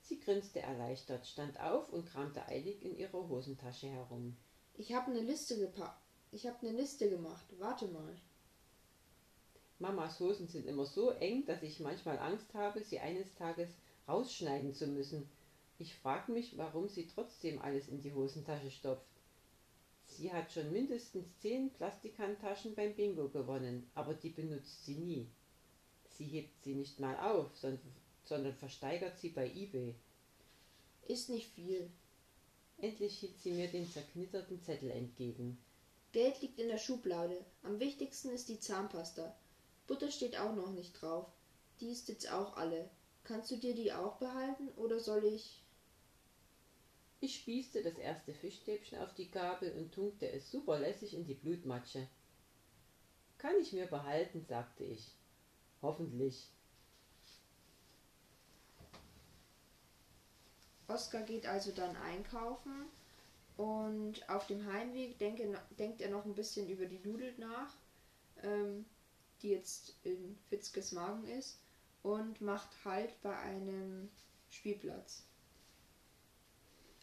Sie 0.00 0.18
grinste 0.18 0.58
erleichtert, 0.58 1.24
stand 1.24 1.60
auf 1.60 1.92
und 1.92 2.04
kramte 2.04 2.44
eilig 2.46 2.84
in 2.84 2.96
ihrer 2.96 3.28
Hosentasche 3.28 3.86
herum. 3.86 4.36
Ich 4.74 4.92
habe 4.92 5.12
eine 5.12 5.20
Liste 5.20 5.56
gepackt. 5.56 6.07
Ich 6.30 6.46
habe 6.46 6.58
eine 6.60 6.76
Liste 6.76 7.08
gemacht. 7.08 7.46
Warte 7.58 7.88
mal. 7.88 8.14
Mamas 9.78 10.18
Hosen 10.20 10.48
sind 10.48 10.66
immer 10.66 10.84
so 10.84 11.10
eng, 11.10 11.46
dass 11.46 11.62
ich 11.62 11.80
manchmal 11.80 12.18
Angst 12.18 12.52
habe, 12.54 12.82
sie 12.82 12.98
eines 12.98 13.34
Tages 13.36 13.70
rausschneiden 14.06 14.74
zu 14.74 14.88
müssen. 14.88 15.28
Ich 15.78 15.94
frage 15.94 16.32
mich, 16.32 16.58
warum 16.58 16.88
sie 16.88 17.06
trotzdem 17.06 17.60
alles 17.62 17.88
in 17.88 18.00
die 18.00 18.12
Hosentasche 18.12 18.70
stopft. 18.70 19.06
Sie 20.06 20.32
hat 20.32 20.50
schon 20.50 20.72
mindestens 20.72 21.26
zehn 21.38 21.70
Plastikhandtaschen 21.70 22.74
beim 22.74 22.94
Bingo 22.94 23.28
gewonnen, 23.28 23.88
aber 23.94 24.14
die 24.14 24.30
benutzt 24.30 24.84
sie 24.84 24.96
nie. 24.96 25.28
Sie 26.08 26.24
hebt 26.24 26.62
sie 26.64 26.74
nicht 26.74 26.98
mal 26.98 27.16
auf, 27.20 27.56
sondern 28.24 28.54
versteigert 28.54 29.18
sie 29.18 29.28
bei 29.28 29.48
eBay. 29.48 29.94
Ist 31.06 31.30
nicht 31.30 31.52
viel. 31.52 31.90
Endlich 32.78 33.18
hielt 33.18 33.38
sie 33.38 33.52
mir 33.52 33.68
den 33.68 33.88
zerknitterten 33.88 34.60
Zettel 34.60 34.90
entgegen. 34.90 35.58
Geld 36.12 36.40
liegt 36.40 36.58
in 36.58 36.68
der 36.68 36.78
Schublade. 36.78 37.44
Am 37.62 37.80
wichtigsten 37.80 38.30
ist 38.30 38.48
die 38.48 38.60
Zahnpasta. 38.60 39.36
Butter 39.86 40.10
steht 40.10 40.38
auch 40.38 40.54
noch 40.54 40.70
nicht 40.70 41.00
drauf. 41.00 41.26
Die 41.80 41.90
ist 41.90 42.08
jetzt 42.08 42.32
auch 42.32 42.56
alle. 42.56 42.88
Kannst 43.24 43.50
du 43.50 43.56
dir 43.56 43.74
die 43.74 43.92
auch 43.92 44.16
behalten 44.16 44.68
oder 44.76 44.98
soll 45.00 45.24
ich? 45.24 45.62
Ich 47.20 47.36
spießte 47.36 47.82
das 47.82 47.98
erste 47.98 48.32
Fischstäbchen 48.32 48.98
auf 49.00 49.12
die 49.14 49.30
Gabel 49.30 49.72
und 49.72 49.92
tunkte 49.92 50.30
es 50.30 50.50
superlässig 50.50 51.14
in 51.14 51.26
die 51.26 51.34
Blutmatsche. 51.34 52.08
Kann 53.36 53.54
ich 53.60 53.72
mir 53.72 53.86
behalten, 53.86 54.44
sagte 54.48 54.84
ich. 54.84 55.12
Hoffentlich. 55.82 56.50
Oskar 60.86 61.22
geht 61.22 61.46
also 61.46 61.70
dann 61.72 61.94
einkaufen 61.96 62.88
und 63.58 64.28
auf 64.30 64.46
dem 64.46 64.72
Heimweg 64.72 65.18
denke, 65.18 65.60
denkt 65.78 66.00
er 66.00 66.10
noch 66.10 66.24
ein 66.24 66.36
bisschen 66.36 66.68
über 66.68 66.86
die 66.86 67.00
Nudel 67.00 67.34
nach, 67.38 67.74
ähm, 68.44 68.86
die 69.42 69.48
jetzt 69.50 69.96
in 70.04 70.38
Fitzkes 70.48 70.92
Magen 70.92 71.26
ist 71.26 71.58
und 72.04 72.40
macht 72.40 72.70
Halt 72.84 73.20
bei 73.20 73.36
einem 73.36 74.08
Spielplatz. 74.48 75.24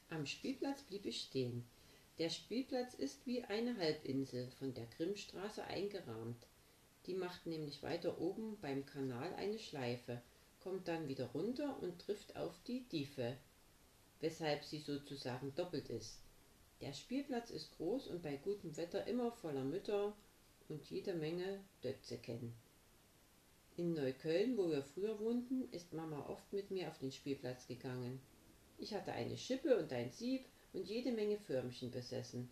Am 0.09 0.25
Spielplatz 0.25 0.81
blieb 0.83 1.05
ich 1.05 1.23
stehen. 1.23 1.65
Der 2.19 2.29
Spielplatz 2.29 2.93
ist 2.93 3.25
wie 3.27 3.43
eine 3.43 3.75
Halbinsel 3.75 4.49
von 4.51 4.73
der 4.73 4.85
Grimmstraße 4.85 5.61
eingerahmt. 5.65 6.47
Die 7.05 7.15
macht 7.15 7.45
nämlich 7.45 7.83
weiter 7.83 8.21
oben 8.21 8.57
beim 8.61 8.85
Kanal 8.85 9.33
eine 9.33 9.59
Schleife, 9.59 10.21
kommt 10.61 10.87
dann 10.87 11.09
wieder 11.09 11.25
runter 11.31 11.77
und 11.81 11.99
trifft 11.99 12.37
auf 12.37 12.57
die 12.65 12.87
Diefe, 12.87 13.35
weshalb 14.21 14.63
sie 14.63 14.79
sozusagen 14.79 15.53
doppelt 15.55 15.89
ist. 15.89 16.24
Der 16.81 16.93
Spielplatz 16.93 17.51
ist 17.51 17.77
groß 17.77 18.07
und 18.07 18.21
bei 18.21 18.35
gutem 18.35 18.75
Wetter 18.75 19.07
immer 19.07 19.31
voller 19.31 19.63
Mütter 19.63 20.15
und 20.67 20.89
jede 20.89 21.13
Menge 21.13 21.61
Dötzeken. 21.83 22.53
In 23.77 23.93
Neukölln, 23.93 24.57
wo 24.57 24.69
wir 24.69 24.83
früher 24.83 25.19
wohnten, 25.19 25.69
ist 25.71 25.93
Mama 25.93 26.27
oft 26.27 26.51
mit 26.53 26.71
mir 26.71 26.87
auf 26.89 26.97
den 26.99 27.11
Spielplatz 27.11 27.67
gegangen. 27.67 28.19
Ich 28.77 28.93
hatte 28.93 29.13
eine 29.13 29.37
Schippe 29.37 29.77
und 29.77 29.91
ein 29.93 30.11
Sieb 30.11 30.45
und 30.73 30.87
jede 30.87 31.11
Menge 31.11 31.37
Förmchen 31.37 31.91
besessen. 31.91 32.49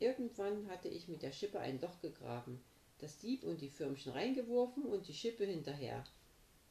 Irgendwann 0.00 0.68
hatte 0.68 0.88
ich 0.88 1.06
mit 1.06 1.22
der 1.22 1.32
Schippe 1.32 1.60
ein 1.60 1.80
Loch 1.80 2.00
gegraben, 2.00 2.60
das 2.98 3.20
Sieb 3.20 3.44
und 3.44 3.60
die 3.60 3.68
Förmchen 3.68 4.12
reingeworfen 4.12 4.84
und 4.84 5.06
die 5.06 5.14
Schippe 5.14 5.44
hinterher. 5.44 6.04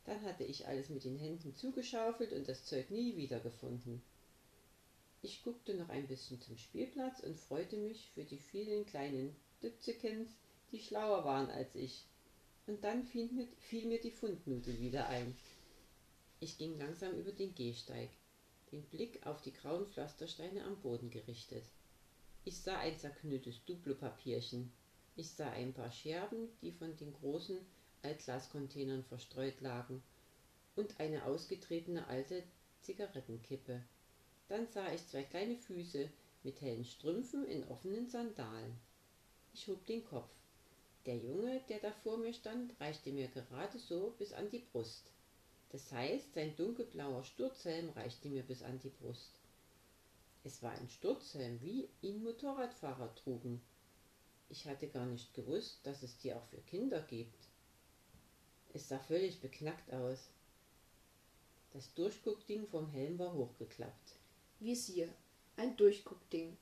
Dann 0.06 0.22
hatte 0.24 0.44
ich 0.44 0.68
alles 0.68 0.90
mit 0.90 1.04
den 1.04 1.18
Händen 1.18 1.56
zugeschaufelt 1.56 2.34
und 2.34 2.50
das 2.50 2.66
Zeug 2.66 2.90
nie 2.90 3.16
wiedergefunden. 3.16 4.02
Ich 5.22 5.44
guckte 5.44 5.76
noch 5.76 5.90
ein 5.90 6.08
bisschen 6.08 6.42
zum 6.42 6.58
Spielplatz 6.58 7.20
und 7.20 7.38
freute 7.38 7.78
mich 7.78 8.10
für 8.14 8.24
die 8.24 8.40
vielen 8.40 8.86
kleinen 8.86 9.36
Dützekens, 9.62 10.30
die 10.72 10.80
schlauer 10.80 11.26
waren 11.26 11.50
als 11.50 11.76
ich. 11.76 12.06
Und 12.68 12.84
dann 12.84 13.04
fiel 13.04 13.32
mir, 13.32 13.48
fiel 13.60 13.88
mir 13.88 14.00
die 14.00 14.12
Fundnudel 14.12 14.80
wieder 14.80 15.08
ein. 15.08 15.36
Ich 16.40 16.58
ging 16.58 16.78
langsam 16.78 17.14
über 17.14 17.32
den 17.32 17.54
Gehsteig 17.54 18.10
den 18.72 18.84
Blick 18.84 19.26
auf 19.26 19.42
die 19.42 19.52
grauen 19.52 19.86
Pflastersteine 19.88 20.64
am 20.64 20.80
Boden 20.80 21.10
gerichtet. 21.10 21.64
Ich 22.46 22.58
sah 22.60 22.80
ein 22.80 22.98
zerknülltes 22.98 23.64
Duplo-Papierchen. 23.66 24.72
Ich 25.16 25.30
sah 25.30 25.50
ein 25.52 25.74
paar 25.74 25.92
Scherben, 25.92 26.48
die 26.62 26.72
von 26.72 26.96
den 26.96 27.14
großen 27.14 27.58
Altglascontainern 28.02 29.04
verstreut 29.04 29.60
lagen, 29.62 30.02
und 30.76 31.00
eine 31.00 31.26
ausgetretene 31.26 32.08
alte 32.08 32.44
Zigarettenkippe. 32.80 33.84
Dann 34.48 34.68
sah 34.68 34.92
ich 34.92 35.08
zwei 35.08 35.24
kleine 35.24 35.58
Füße 35.58 36.10
mit 36.44 36.62
hellen 36.62 36.86
Strümpfen 36.86 37.46
in 37.46 37.68
offenen 37.68 38.08
Sandalen. 38.08 38.80
Ich 39.54 39.68
hob 39.68 39.86
den 39.86 40.04
Kopf. 40.06 40.30
Der 41.06 41.18
Junge, 41.18 41.62
der 41.68 41.80
da 41.80 41.92
vor 41.92 42.18
mir 42.18 42.34
stand, 42.34 42.80
reichte 42.80 43.12
mir 43.12 43.28
gerade 43.28 43.80
so 43.80 44.14
bis 44.18 44.34
an 44.34 44.50
die 44.50 44.60
Brust. 44.72 45.12
Das 45.72 45.92
heißt, 45.92 46.34
sein 46.34 46.56
dunkelblauer 46.56 47.24
Sturzhelm 47.24 47.90
reichte 47.90 48.30
mir 48.30 48.44
bis 48.44 48.62
an 48.62 48.80
die 48.80 48.90
Brust. 48.90 49.40
Es 50.44 50.62
war 50.62 50.72
ein 50.72 50.90
Sturzhelm, 50.90 51.62
wie 51.62 51.88
ihn 52.02 52.24
Motorradfahrer 52.24 53.16
trugen. 53.16 53.62
Ich 54.50 54.66
hatte 54.66 54.88
gar 54.88 55.06
nicht 55.06 55.34
gewusst, 55.34 55.80
dass 55.84 56.04
es 56.04 56.18
die 56.18 56.34
auch 56.34 56.46
für 56.46 56.62
Kinder 56.62 57.02
gibt. 57.02 57.48
Es 58.74 58.90
sah 58.90 59.00
völlig 59.00 59.40
beknackt 59.40 59.92
aus. 59.94 60.30
Das 61.74 61.94
Durchguckding 61.94 62.68
vom 62.68 62.90
Helm 62.90 63.18
war 63.18 63.34
hochgeklappt. 63.34 64.21
Visier. 64.62 65.10
Ein 65.58 65.76
Durchguckding. 65.76 66.56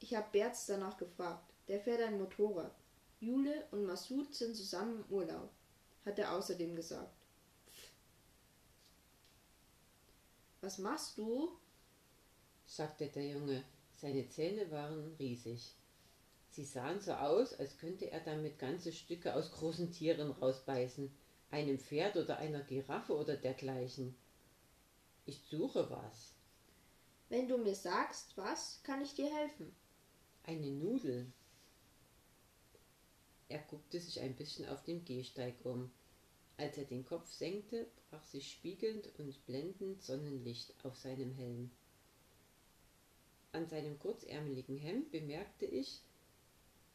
Ich 0.00 0.14
hab 0.14 0.32
Berz 0.32 0.66
danach 0.66 0.96
gefragt. 0.96 1.52
Der 1.68 1.78
fährt 1.78 2.00
ein 2.00 2.18
Motorrad. 2.18 2.74
Jule 3.20 3.66
und 3.70 3.84
Masud 3.84 4.34
sind 4.34 4.56
zusammen 4.56 5.04
im 5.04 5.14
Urlaub, 5.14 5.50
hat 6.06 6.18
er 6.18 6.32
außerdem 6.32 6.74
gesagt. 6.74 7.14
Pff. 7.68 7.90
Was 10.62 10.78
machst 10.78 11.18
du? 11.18 11.50
sagte 12.64 13.08
der 13.08 13.28
Junge. 13.28 13.64
Seine 13.92 14.26
Zähne 14.30 14.70
waren 14.70 15.14
riesig. 15.18 15.74
Sie 16.48 16.64
sahen 16.64 17.00
so 17.00 17.12
aus, 17.12 17.52
als 17.52 17.76
könnte 17.76 18.10
er 18.10 18.20
damit 18.20 18.58
ganze 18.58 18.92
Stücke 18.92 19.34
aus 19.34 19.52
großen 19.52 19.92
Tieren 19.92 20.30
rausbeißen, 20.30 21.14
einem 21.50 21.78
Pferd 21.78 22.16
oder 22.16 22.38
einer 22.38 22.62
Giraffe 22.62 23.14
oder 23.14 23.36
dergleichen. 23.36 24.16
Ich 25.26 25.42
suche 25.50 25.90
was. 25.90 26.29
Wenn 27.30 27.46
du 27.46 27.56
mir 27.56 27.76
sagst, 27.76 28.36
was, 28.36 28.82
kann 28.82 29.00
ich 29.00 29.14
dir 29.14 29.32
helfen. 29.32 29.72
Eine 30.42 30.66
Nudel. 30.66 31.32
Er 33.48 33.60
guckte 33.60 34.00
sich 34.00 34.20
ein 34.20 34.34
bisschen 34.34 34.68
auf 34.68 34.82
dem 34.82 35.04
Gehsteig 35.04 35.54
um. 35.64 35.92
Als 36.56 36.76
er 36.76 36.84
den 36.84 37.06
Kopf 37.06 37.30
senkte, 37.30 37.86
brach 38.10 38.24
sich 38.24 38.50
spiegelnd 38.50 39.08
und 39.18 39.46
blendend 39.46 40.02
Sonnenlicht 40.02 40.74
auf 40.84 40.96
seinem 40.96 41.32
Helm. 41.34 41.70
An 43.52 43.68
seinem 43.68 43.98
kurzärmeligen 44.00 44.76
Hemd 44.76 45.12
bemerkte 45.12 45.66
ich, 45.66 46.00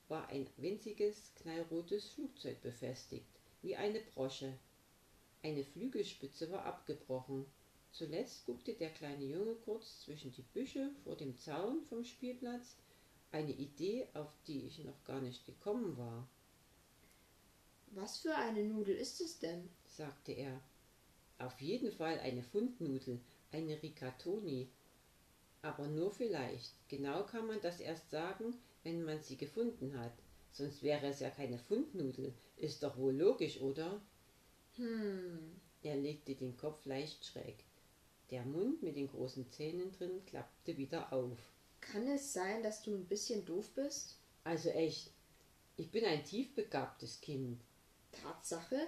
war 0.09 0.27
ein 0.27 0.47
winziges, 0.57 1.31
knallrotes 1.35 2.09
Flugzeug 2.09 2.61
befestigt, 2.61 3.25
wie 3.61 3.77
eine 3.77 4.01
Brosche. 4.01 4.53
Eine 5.43 5.63
Flügelspitze 5.63 6.51
war 6.51 6.65
abgebrochen. 6.65 7.45
Zuletzt 7.97 8.45
guckte 8.45 8.73
der 8.73 8.89
kleine 8.89 9.23
Junge 9.23 9.55
kurz 9.63 10.01
zwischen 10.01 10.29
die 10.33 10.41
Büsche 10.41 10.91
vor 11.05 11.15
dem 11.15 11.37
Zaun 11.37 11.81
vom 11.85 12.03
Spielplatz, 12.03 12.75
eine 13.31 13.53
Idee, 13.53 14.05
auf 14.13 14.33
die 14.47 14.67
ich 14.67 14.83
noch 14.83 15.01
gar 15.05 15.21
nicht 15.21 15.45
gekommen 15.45 15.95
war. 15.97 16.27
Was 17.91 18.17
für 18.17 18.35
eine 18.35 18.65
Nudel 18.65 18.95
ist 18.95 19.21
es 19.21 19.39
denn? 19.39 19.69
sagte 19.85 20.33
er. 20.33 20.61
Auf 21.37 21.61
jeden 21.61 21.89
Fall 21.93 22.19
eine 22.19 22.43
Fundnudel, 22.43 23.21
eine 23.53 23.81
Rigatoni. 23.81 24.67
Aber 25.61 25.87
nur 25.87 26.11
vielleicht. 26.11 26.73
Genau 26.89 27.23
kann 27.23 27.47
man 27.47 27.61
das 27.61 27.79
erst 27.79 28.11
sagen, 28.11 28.55
wenn 28.83 29.03
man 29.03 29.21
sie 29.21 29.37
gefunden 29.37 29.97
hat. 29.97 30.13
Sonst 30.51 30.83
wäre 30.83 31.07
es 31.07 31.21
ja 31.21 31.29
keine 31.29 31.59
Fundnudel. 31.59 32.33
Ist 32.57 32.83
doch 32.83 32.97
wohl 32.97 33.15
logisch, 33.15 33.61
oder? 33.61 34.01
Hm. 34.73 35.61
Er 35.81 35.95
legte 35.95 36.35
den 36.35 36.57
Kopf 36.57 36.85
leicht 36.85 37.23
schräg. 37.25 37.64
Der 38.31 38.43
Mund 38.43 38.81
mit 38.81 38.95
den 38.95 39.07
großen 39.07 39.49
Zähnen 39.51 39.91
drin 39.91 40.25
klappte 40.25 40.77
wieder 40.77 41.13
auf. 41.13 41.37
Kann 41.79 42.07
es 42.07 42.33
sein, 42.33 42.63
dass 42.63 42.81
du 42.81 42.95
ein 42.95 43.05
bisschen 43.05 43.45
doof 43.45 43.69
bist? 43.75 44.17
Also 44.43 44.69
echt. 44.69 45.11
Ich 45.77 45.91
bin 45.91 46.05
ein 46.05 46.23
tiefbegabtes 46.23 47.21
Kind. 47.21 47.61
Tatsache? 48.11 48.87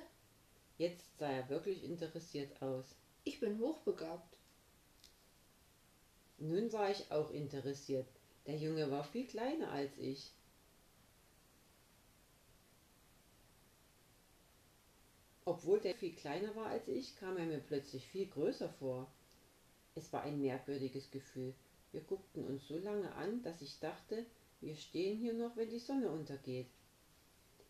Jetzt 0.78 1.18
sah 1.18 1.30
er 1.30 1.50
wirklich 1.50 1.84
interessiert 1.84 2.62
aus. 2.62 2.96
Ich 3.24 3.40
bin 3.40 3.60
hochbegabt. 3.60 4.38
Nun 6.40 6.72
war 6.72 6.90
ich 6.90 7.12
auch 7.12 7.32
interessiert. 7.32 8.08
Der 8.46 8.58
Junge 8.58 8.90
war 8.90 9.04
viel 9.04 9.28
kleiner 9.28 9.72
als 9.72 9.98
ich. 9.98 10.32
Obwohl 15.46 15.80
der 15.80 15.96
viel 15.96 16.14
kleiner 16.14 16.56
war 16.56 16.68
als 16.68 16.88
ich, 16.88 17.16
kam 17.18 17.38
er 17.38 17.46
mir 17.46 17.60
plötzlich 17.60 18.06
viel 18.08 18.28
größer 18.28 18.70
vor. 18.70 19.12
Es 19.98 20.14
war 20.14 20.22
ein 20.22 20.40
merkwürdiges 20.40 21.10
Gefühl. 21.10 21.56
Wir 21.92 22.02
guckten 22.02 22.46
uns 22.46 22.68
so 22.68 22.78
lange 22.78 23.12
an, 23.16 23.42
dass 23.42 23.64
ich 23.64 23.80
dachte, 23.80 24.28
wir 24.62 24.76
stehen 24.76 25.18
hier 25.18 25.34
noch, 25.34 25.58
wenn 25.58 25.72
die 25.72 25.80
Sonne 25.80 26.12
untergeht. 26.12 26.68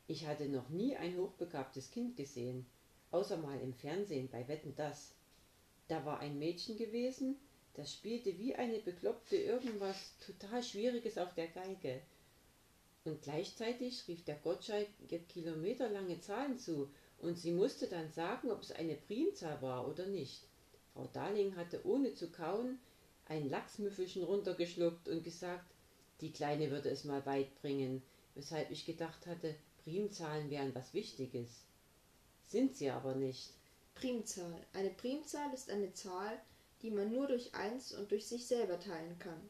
Ich 0.07 0.27
hatte 0.27 0.49
noch 0.49 0.67
nie 0.67 0.97
ein 0.97 1.17
hochbegabtes 1.17 1.89
Kind 1.89 2.17
gesehen, 2.17 2.65
außer 3.11 3.37
mal 3.37 3.57
im 3.61 3.73
Fernsehen 3.73 4.27
bei 4.29 4.45
Wetten 4.49 4.75
das. 4.75 5.15
Da 5.87 6.03
war 6.05 6.19
ein 6.19 6.37
Mädchen 6.37 6.77
gewesen, 6.77 7.37
das 7.75 7.93
spielte 7.93 8.37
wie 8.37 8.55
eine 8.55 8.79
Bekloppte 8.79 9.37
irgendwas 9.37 10.13
total 10.19 10.61
Schwieriges 10.61 11.17
auf 11.17 11.33
der 11.33 11.47
Geige. 11.47 12.01
Und 13.05 13.21
gleichzeitig 13.21 14.05
rief 14.09 14.25
der 14.25 14.35
Gottschalk 14.35 14.89
ihr 15.09 15.19
kilometerlange 15.19 16.19
Zahlen 16.19 16.57
zu, 16.57 16.89
und 17.19 17.37
sie 17.37 17.51
musste 17.51 17.87
dann 17.87 18.11
sagen, 18.11 18.51
ob 18.51 18.63
es 18.63 18.73
eine 18.73 18.95
Primzahl 18.95 19.61
war 19.61 19.87
oder 19.87 20.05
nicht. 20.07 20.46
Frau 20.97 21.05
Darling 21.13 21.55
hatte 21.55 21.86
ohne 21.86 22.15
zu 22.15 22.31
kauen 22.31 22.79
ein 23.25 23.51
Lachsmüffelchen 23.51 24.23
runtergeschluckt 24.23 25.07
und 25.07 25.23
gesagt, 25.23 25.71
die 26.21 26.31
Kleine 26.31 26.71
würde 26.71 26.89
es 26.89 27.03
mal 27.03 27.23
weit 27.27 27.53
bringen, 27.62 28.01
weshalb 28.33 28.71
ich 28.71 28.83
gedacht 28.83 29.27
hatte, 29.27 29.53
Primzahlen 29.83 30.49
wären 30.49 30.73
was 30.73 30.95
Wichtiges. 30.95 31.65
Sind 32.47 32.75
sie 32.75 32.89
aber 32.89 33.13
nicht. 33.13 33.53
Primzahl. 33.93 34.65
Eine 34.73 34.89
Primzahl 34.89 35.53
ist 35.53 35.69
eine 35.69 35.93
Zahl, 35.93 36.41
die 36.81 36.89
man 36.89 37.12
nur 37.12 37.27
durch 37.27 37.53
eins 37.53 37.93
und 37.93 38.10
durch 38.10 38.25
sich 38.25 38.47
selber 38.47 38.79
teilen 38.79 39.19
kann, 39.19 39.49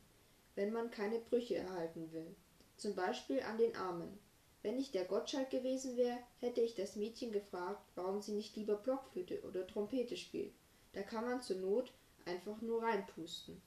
wenn 0.56 0.74
man 0.74 0.92
keine 0.92 1.20
Brüche 1.20 1.56
erhalten 1.56 2.12
will. 2.12 2.36
Zum 2.76 2.94
Beispiel 2.94 3.40
an 3.40 3.58
den 3.58 3.74
Armen. 3.78 4.20
Wenn 4.64 4.78
ich 4.78 4.92
der 4.92 5.06
Gottschalk 5.06 5.50
gewesen 5.50 5.96
wäre, 5.96 6.20
hätte 6.42 6.60
ich 6.60 6.76
das 6.76 6.98
Mädchen 6.98 7.32
gefragt, 7.32 7.90
warum 7.96 8.22
sie 8.22 8.34
nicht 8.34 8.58
lieber 8.58 8.76
Blockflöte 8.76 9.42
oder 9.44 9.66
Trompete 9.66 10.18
spielt. 10.18 10.52
Da 10.98 11.04
kann 11.04 11.26
man 11.26 11.44
zur 11.44 11.58
Not 11.58 11.94
einfach 12.26 12.60
nur 12.60 12.82
reinpusten. 12.82 13.62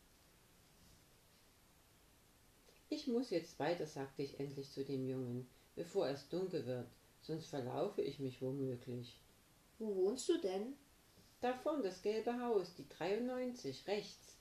Ich 2.89 3.07
muss 3.07 3.31
jetzt 3.31 3.57
weiter, 3.61 3.87
sagte 3.87 4.23
ich 4.23 4.41
endlich 4.41 4.73
zu 4.73 4.85
dem 4.85 5.07
Jungen, 5.07 5.49
bevor 5.77 6.09
es 6.09 6.29
dunkel 6.29 6.67
wird, 6.67 6.89
sonst 7.23 7.47
verlaufe 7.47 8.03
ich 8.03 8.19
mich 8.19 8.43
womöglich. 8.43 9.17
Wo 9.79 9.95
wohnst 9.95 10.29
du 10.29 10.39
denn? 10.39 10.75
Da 11.41 11.55
vorn 11.55 11.85
das 11.85 12.03
gelbe 12.03 12.41
Haus, 12.41 12.75
die 12.75 12.89
93, 12.89 13.87
rechts. 13.87 14.37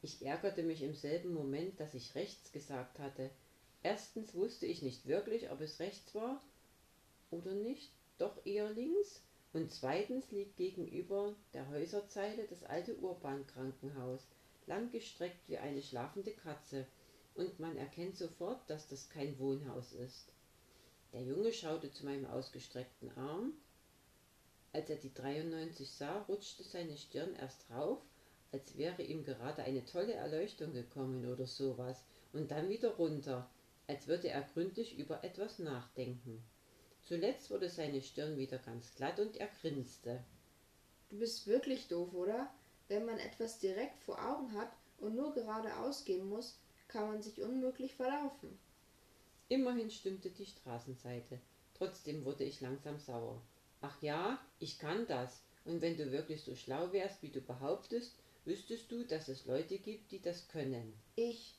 Ich 0.00 0.24
ärgerte 0.24 0.62
mich 0.62 0.84
im 0.84 0.94
selben 0.94 1.34
Moment, 1.34 1.80
dass 1.80 1.94
ich 1.94 2.14
rechts 2.14 2.52
gesagt 2.52 3.00
hatte. 3.00 3.32
Erstens 3.82 4.32
wusste 4.36 4.66
ich 4.66 4.82
nicht 4.82 5.08
wirklich, 5.08 5.50
ob 5.50 5.60
es 5.60 5.80
rechts 5.80 6.14
war 6.14 6.40
oder 7.32 7.52
nicht, 7.52 7.90
doch 8.16 8.46
eher 8.46 8.70
links. 8.70 9.24
Und 9.52 9.72
zweitens 9.72 10.30
liegt 10.30 10.56
gegenüber 10.56 11.34
der 11.54 11.68
Häuserzeile 11.68 12.46
das 12.46 12.62
alte 12.62 12.96
Urbahnkrankenhaus, 12.98 14.28
langgestreckt 14.66 15.48
wie 15.48 15.58
eine 15.58 15.82
schlafende 15.82 16.32
Katze, 16.32 16.86
und 17.34 17.58
man 17.58 17.76
erkennt 17.76 18.16
sofort, 18.16 18.68
dass 18.68 18.86
das 18.88 19.08
kein 19.08 19.38
Wohnhaus 19.38 19.92
ist. 19.92 20.32
Der 21.12 21.22
Junge 21.22 21.52
schaute 21.52 21.90
zu 21.90 22.04
meinem 22.04 22.26
ausgestreckten 22.26 23.16
Arm, 23.16 23.54
als 24.72 24.88
er 24.88 24.96
die 24.96 25.12
93 25.12 25.90
sah, 25.90 26.22
rutschte 26.22 26.62
seine 26.62 26.96
Stirn 26.96 27.34
erst 27.34 27.68
rauf, 27.70 27.98
als 28.52 28.76
wäre 28.76 29.02
ihm 29.02 29.24
gerade 29.24 29.64
eine 29.64 29.84
tolle 29.84 30.12
Erleuchtung 30.12 30.72
gekommen 30.72 31.26
oder 31.26 31.46
sowas, 31.46 32.04
und 32.32 32.52
dann 32.52 32.68
wieder 32.68 32.90
runter, 32.94 33.50
als 33.88 34.06
würde 34.06 34.28
er 34.28 34.42
gründlich 34.42 34.96
über 34.96 35.24
etwas 35.24 35.58
nachdenken. 35.58 36.44
Zuletzt 37.10 37.50
wurde 37.50 37.68
seine 37.68 38.02
Stirn 38.02 38.38
wieder 38.38 38.58
ganz 38.58 38.94
glatt 38.94 39.18
und 39.18 39.36
er 39.36 39.48
grinste. 39.60 40.22
Du 41.08 41.18
bist 41.18 41.48
wirklich 41.48 41.88
doof, 41.88 42.14
oder? 42.14 42.48
Wenn 42.86 43.04
man 43.04 43.18
etwas 43.18 43.58
direkt 43.58 44.00
vor 44.04 44.24
Augen 44.24 44.52
hat 44.52 44.70
und 44.98 45.16
nur 45.16 45.34
geradeaus 45.34 46.04
gehen 46.04 46.28
muss, 46.28 46.60
kann 46.86 47.08
man 47.08 47.20
sich 47.20 47.42
unmöglich 47.42 47.96
verlaufen. 47.96 48.56
Immerhin 49.48 49.90
stimmte 49.90 50.30
die 50.30 50.46
Straßenseite. 50.46 51.40
Trotzdem 51.74 52.24
wurde 52.24 52.44
ich 52.44 52.60
langsam 52.60 53.00
sauer. 53.00 53.42
Ach 53.80 54.00
ja, 54.00 54.40
ich 54.60 54.78
kann 54.78 55.08
das. 55.08 55.42
Und 55.64 55.82
wenn 55.82 55.96
du 55.96 56.12
wirklich 56.12 56.44
so 56.44 56.54
schlau 56.54 56.92
wärst, 56.92 57.24
wie 57.24 57.30
du 57.30 57.40
behauptest, 57.40 58.14
wüsstest 58.44 58.88
du, 58.92 59.02
dass 59.02 59.26
es 59.26 59.46
Leute 59.46 59.80
gibt, 59.80 60.12
die 60.12 60.22
das 60.22 60.46
können. 60.46 60.94
Ich. 61.16 61.56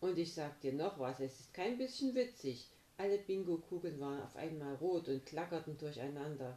Und 0.00 0.18
ich 0.18 0.34
sag 0.34 0.60
dir 0.60 0.74
noch 0.74 0.98
was, 0.98 1.18
es 1.18 1.40
ist 1.40 1.54
kein 1.54 1.78
bisschen 1.78 2.14
witzig. 2.14 2.68
Alle 3.02 3.18
Bingo-Kugeln 3.18 3.98
waren 3.98 4.22
auf 4.22 4.36
einmal 4.36 4.76
rot 4.76 5.08
und 5.08 5.26
klackerten 5.26 5.76
durcheinander. 5.76 6.56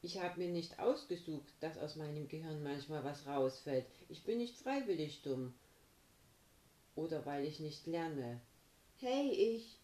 Ich 0.00 0.20
habe 0.20 0.40
mir 0.40 0.48
nicht 0.48 0.80
ausgesucht, 0.80 1.52
dass 1.60 1.78
aus 1.78 1.94
meinem 1.94 2.26
Gehirn 2.26 2.60
manchmal 2.60 3.04
was 3.04 3.24
rausfällt. 3.24 3.86
Ich 4.08 4.24
bin 4.24 4.38
nicht 4.38 4.58
freiwillig 4.58 5.22
dumm. 5.22 5.54
Oder 6.96 7.24
weil 7.24 7.44
ich 7.44 7.60
nicht 7.60 7.86
lerne. 7.86 8.40
Hey, 8.98 9.30
ich. 9.30 9.78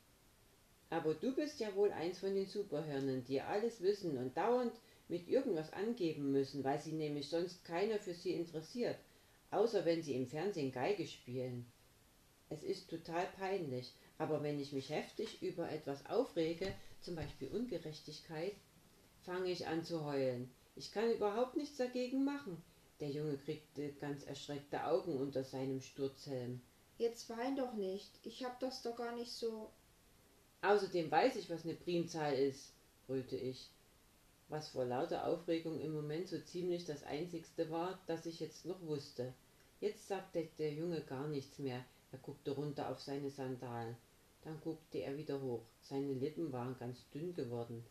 Aber 0.90 1.14
du 1.14 1.32
bist 1.36 1.61
ja 1.61 1.72
wohl 1.76 1.92
eins 1.92 2.18
von 2.18 2.34
den 2.34 2.46
Superhirnen, 2.46 3.24
die 3.26 3.40
alles 3.40 3.80
wissen 3.80 4.18
und 4.18 4.36
dauernd 4.36 4.72
mit 5.06 5.28
irgendwas 5.28 5.72
angeben 5.72 6.32
müssen, 6.32 6.64
weil 6.64 6.80
sie 6.80 6.94
nämlich 6.94 7.28
sonst 7.28 7.64
keiner 7.64 8.00
für 8.00 8.14
sie 8.14 8.32
interessiert, 8.32 8.98
außer 9.52 9.84
wenn 9.84 10.02
sie 10.02 10.16
im 10.16 10.26
Fernsehen 10.26 10.72
Geige 10.72 11.06
spielen. 11.06 11.64
Es 12.50 12.64
ist 12.64 12.90
total 12.90 13.26
peinlich, 13.38 13.92
aber 14.18 14.42
wenn 14.42 14.58
ich 14.58 14.72
mich 14.72 14.90
heftig 14.90 15.42
über 15.42 15.70
etwas 15.70 16.04
aufrege, 16.06 16.74
zum 17.00 17.14
Beispiel 17.14 17.48
Ungerechtigkeit, 17.48 18.54
fange 19.22 19.50
ich 19.50 19.66
an 19.66 19.84
zu 19.84 20.04
heulen. 20.04 20.50
Ich 20.74 20.92
kann 20.92 21.12
überhaupt 21.12 21.56
nichts 21.56 21.76
dagegen 21.76 22.24
machen. 22.24 22.62
Der 23.00 23.10
Junge 23.10 23.36
kriegte 23.38 23.92
ganz 23.94 24.24
erschreckte 24.24 24.84
Augen 24.84 25.16
unter 25.16 25.44
seinem 25.44 25.80
Sturzhelm. 25.80 26.60
Jetzt 26.98 27.30
wein 27.30 27.54
doch 27.54 27.74
nicht. 27.74 28.10
Ich 28.24 28.44
hab 28.44 28.58
das 28.58 28.82
doch 28.82 28.96
gar 28.96 29.14
nicht 29.14 29.30
so. 29.30 29.70
Außerdem 30.62 31.08
weiß 31.08 31.36
ich, 31.36 31.48
was 31.48 31.64
eine 31.64 31.74
Primzahl 31.74 32.34
ist, 32.34 32.72
brüllte 33.06 33.36
ich, 33.36 33.70
was 34.48 34.70
vor 34.70 34.84
lauter 34.84 35.28
Aufregung 35.28 35.80
im 35.80 35.92
Moment 35.92 36.26
so 36.26 36.40
ziemlich 36.40 36.84
das 36.84 37.04
einzigste 37.04 37.70
war, 37.70 38.00
das 38.06 38.26
ich 38.26 38.40
jetzt 38.40 38.64
noch 38.64 38.80
wusste. 38.82 39.32
Jetzt 39.80 40.08
sagte 40.08 40.48
der 40.58 40.72
Junge 40.72 41.02
gar 41.02 41.28
nichts 41.28 41.60
mehr, 41.60 41.84
er 42.10 42.18
guckte 42.18 42.50
runter 42.50 42.90
auf 42.90 43.00
seine 43.00 43.30
Sandalen. 43.30 43.96
Dann 44.49 44.62
guckte 44.62 44.96
er 44.96 45.14
wieder 45.18 45.42
hoch. 45.42 45.66
Seine 45.82 46.14
Lippen 46.14 46.51
waren 46.53 46.74
ganz 46.78 47.11
dünn 47.11 47.34
geworden. 47.34 47.84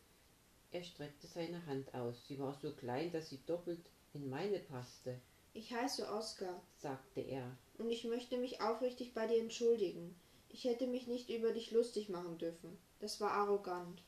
Er 0.72 0.82
streckte 0.82 1.28
seine 1.28 1.64
Hand 1.66 1.94
aus. 1.94 2.26
Sie 2.26 2.36
war 2.40 2.52
so 2.60 2.72
klein, 2.72 3.12
dass 3.12 3.28
sie 3.30 3.38
doppelt 3.46 3.78
in 4.12 4.28
meine 4.28 4.58
passte. 4.58 5.20
Ich 5.54 5.72
heiße 5.72 6.12
Oskar, 6.12 6.60
sagte 6.76 7.20
er. 7.20 7.56
Und 7.78 7.90
ich 7.90 8.02
möchte 8.02 8.38
mich 8.38 8.60
aufrichtig 8.60 9.14
bei 9.14 9.28
dir 9.28 9.40
entschuldigen. 9.40 10.16
Ich 10.48 10.64
hätte 10.64 10.88
mich 10.88 11.06
nicht 11.06 11.30
über 11.30 11.52
dich 11.52 11.70
lustig 11.70 12.08
machen 12.08 12.38
dürfen. 12.38 12.76
Das 12.98 13.20
war 13.20 13.30
arrogant. 13.30 14.02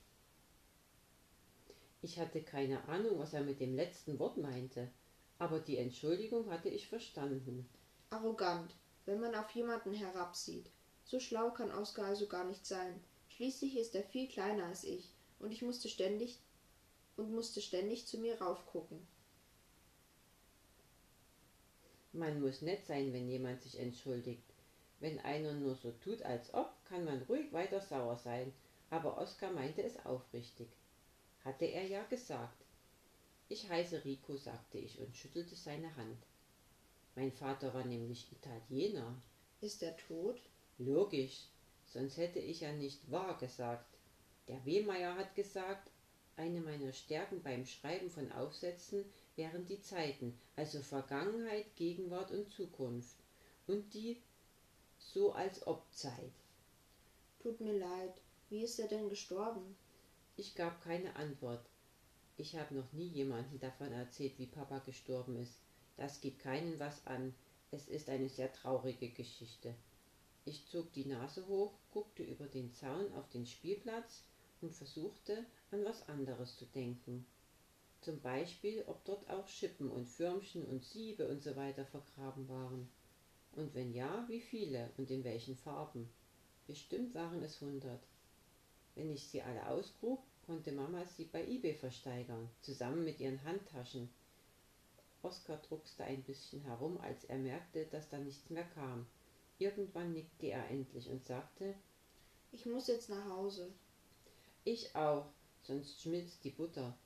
Ich 2.02 2.18
hatte 2.18 2.42
keine 2.42 2.82
Ahnung, 2.88 3.20
was 3.20 3.32
er 3.32 3.42
mit 3.42 3.60
dem 3.60 3.76
letzten 3.76 4.18
Wort 4.18 4.38
meinte, 4.38 4.90
aber 5.38 5.60
die 5.60 5.76
Entschuldigung 5.76 6.50
hatte 6.50 6.68
ich 6.68 6.88
verstanden. 6.88 7.68
Arrogant, 8.10 8.74
wenn 9.06 9.20
man 9.20 9.36
auf 9.36 9.50
jemanden 9.52 9.92
herabsieht. 9.92 10.66
So 11.10 11.18
schlau 11.18 11.50
kann 11.50 11.72
Oskar 11.72 12.06
also 12.06 12.28
gar 12.28 12.44
nicht 12.44 12.64
sein. 12.64 13.02
Schließlich 13.30 13.76
ist 13.76 13.96
er 13.96 14.04
viel 14.04 14.28
kleiner 14.28 14.66
als 14.66 14.84
ich, 14.84 15.12
und 15.40 15.50
ich 15.50 15.60
musste 15.60 15.88
ständig 15.88 16.38
und 17.16 17.32
musste 17.32 17.60
ständig 17.60 18.06
zu 18.06 18.18
mir 18.18 18.40
raufgucken. 18.40 19.04
Man 22.12 22.40
muss 22.40 22.62
nett 22.62 22.86
sein, 22.86 23.12
wenn 23.12 23.28
jemand 23.28 23.60
sich 23.60 23.80
entschuldigt. 23.80 24.44
Wenn 25.00 25.18
einer 25.18 25.52
nur 25.52 25.74
so 25.74 25.90
tut, 25.90 26.22
als 26.22 26.54
ob, 26.54 26.72
kann 26.84 27.04
man 27.04 27.22
ruhig 27.22 27.52
weiter 27.52 27.80
sauer 27.80 28.16
sein, 28.16 28.52
aber 28.88 29.18
Oskar 29.18 29.50
meinte 29.50 29.82
es 29.82 30.04
aufrichtig. 30.06 30.68
Hatte 31.44 31.64
er 31.64 31.88
ja 31.88 32.04
gesagt. 32.04 32.64
Ich 33.48 33.68
heiße 33.68 34.04
Rico, 34.04 34.36
sagte 34.36 34.78
ich 34.78 35.00
und 35.00 35.16
schüttelte 35.16 35.56
seine 35.56 35.96
Hand. 35.96 36.22
Mein 37.16 37.32
Vater 37.32 37.74
war 37.74 37.84
nämlich 37.84 38.30
Italiener. 38.30 39.20
Ist 39.60 39.82
er 39.82 39.96
tot? 39.96 40.40
Logisch, 40.82 41.42
sonst 41.84 42.16
hätte 42.16 42.38
ich 42.38 42.60
ja 42.60 42.72
nicht 42.72 43.10
wahr 43.10 43.36
gesagt. 43.36 43.98
Der 44.48 44.64
Wehmeier 44.64 45.14
hat 45.14 45.34
gesagt, 45.34 45.90
eine 46.36 46.62
meiner 46.62 46.94
Stärken 46.94 47.42
beim 47.42 47.66
Schreiben 47.66 48.08
von 48.08 48.32
Aufsätzen 48.32 49.04
wären 49.36 49.66
die 49.66 49.82
Zeiten, 49.82 50.40
also 50.56 50.80
Vergangenheit, 50.80 51.76
Gegenwart 51.76 52.30
und 52.30 52.50
Zukunft. 52.50 53.14
Und 53.66 53.92
die 53.92 54.22
so 54.98 55.34
als 55.34 55.66
ob 55.66 55.84
Zeit. 55.92 56.32
Tut 57.42 57.60
mir 57.60 57.78
leid. 57.78 58.14
Wie 58.48 58.62
ist 58.62 58.78
er 58.78 58.88
denn 58.88 59.10
gestorben? 59.10 59.76
Ich 60.36 60.54
gab 60.54 60.82
keine 60.82 61.14
Antwort. 61.16 61.66
Ich 62.38 62.56
habe 62.56 62.74
noch 62.74 62.90
nie 62.94 63.08
jemanden 63.08 63.60
davon 63.60 63.92
erzählt, 63.92 64.38
wie 64.38 64.46
Papa 64.46 64.78
gestorben 64.78 65.36
ist. 65.36 65.60
Das 65.98 66.22
geht 66.22 66.38
keinen 66.38 66.80
was 66.80 67.06
an. 67.06 67.34
Es 67.70 67.86
ist 67.86 68.08
eine 68.08 68.30
sehr 68.30 68.50
traurige 68.50 69.10
Geschichte. 69.10 69.74
Ich 70.44 70.66
zog 70.68 70.92
die 70.92 71.04
Nase 71.04 71.46
hoch, 71.46 71.72
guckte 71.90 72.22
über 72.22 72.46
den 72.46 72.72
Zaun 72.72 73.12
auf 73.14 73.28
den 73.28 73.46
Spielplatz 73.46 74.24
und 74.60 74.74
versuchte, 74.74 75.44
an 75.70 75.84
was 75.84 76.08
anderes 76.08 76.56
zu 76.56 76.64
denken. 76.66 77.26
Zum 78.00 78.20
Beispiel, 78.20 78.82
ob 78.86 79.04
dort 79.04 79.28
auch 79.28 79.46
Schippen 79.46 79.90
und 79.90 80.08
Förmchen 80.08 80.64
und 80.64 80.84
Siebe 80.84 81.28
und 81.28 81.42
so 81.42 81.54
weiter 81.56 81.84
vergraben 81.84 82.48
waren. 82.48 82.88
Und 83.52 83.74
wenn 83.74 83.92
ja, 83.92 84.24
wie 84.28 84.40
viele 84.40 84.90
und 84.96 85.10
in 85.10 85.24
welchen 85.24 85.56
Farben? 85.56 86.08
Bestimmt 86.66 87.14
waren 87.14 87.42
es 87.42 87.60
hundert. 87.60 88.02
Wenn 88.94 89.10
ich 89.10 89.26
sie 89.26 89.42
alle 89.42 89.66
ausgrub, 89.68 90.22
konnte 90.46 90.72
Mama 90.72 91.04
sie 91.04 91.24
bei 91.24 91.46
eBay 91.46 91.74
versteigern, 91.74 92.48
zusammen 92.62 93.04
mit 93.04 93.20
ihren 93.20 93.42
Handtaschen. 93.44 94.08
Oskar 95.22 95.58
druckste 95.58 96.04
ein 96.04 96.22
bisschen 96.22 96.62
herum, 96.62 96.98
als 96.98 97.24
er 97.24 97.38
merkte, 97.38 97.84
dass 97.86 98.08
da 98.08 98.18
nichts 98.18 98.48
mehr 98.48 98.64
kam. 98.64 99.06
Irgendwann 99.60 100.12
nickte 100.12 100.48
er 100.48 100.68
endlich 100.68 101.08
und 101.08 101.24
sagte, 101.24 101.74
Ich 102.50 102.66
muss 102.66 102.88
jetzt 102.88 103.10
nach 103.10 103.26
Hause. 103.26 103.72
Ich 104.64 104.96
auch, 104.96 105.26
sonst 105.62 106.02
schmilzt 106.02 106.42
die 106.42 106.50
Butter. 106.50 106.96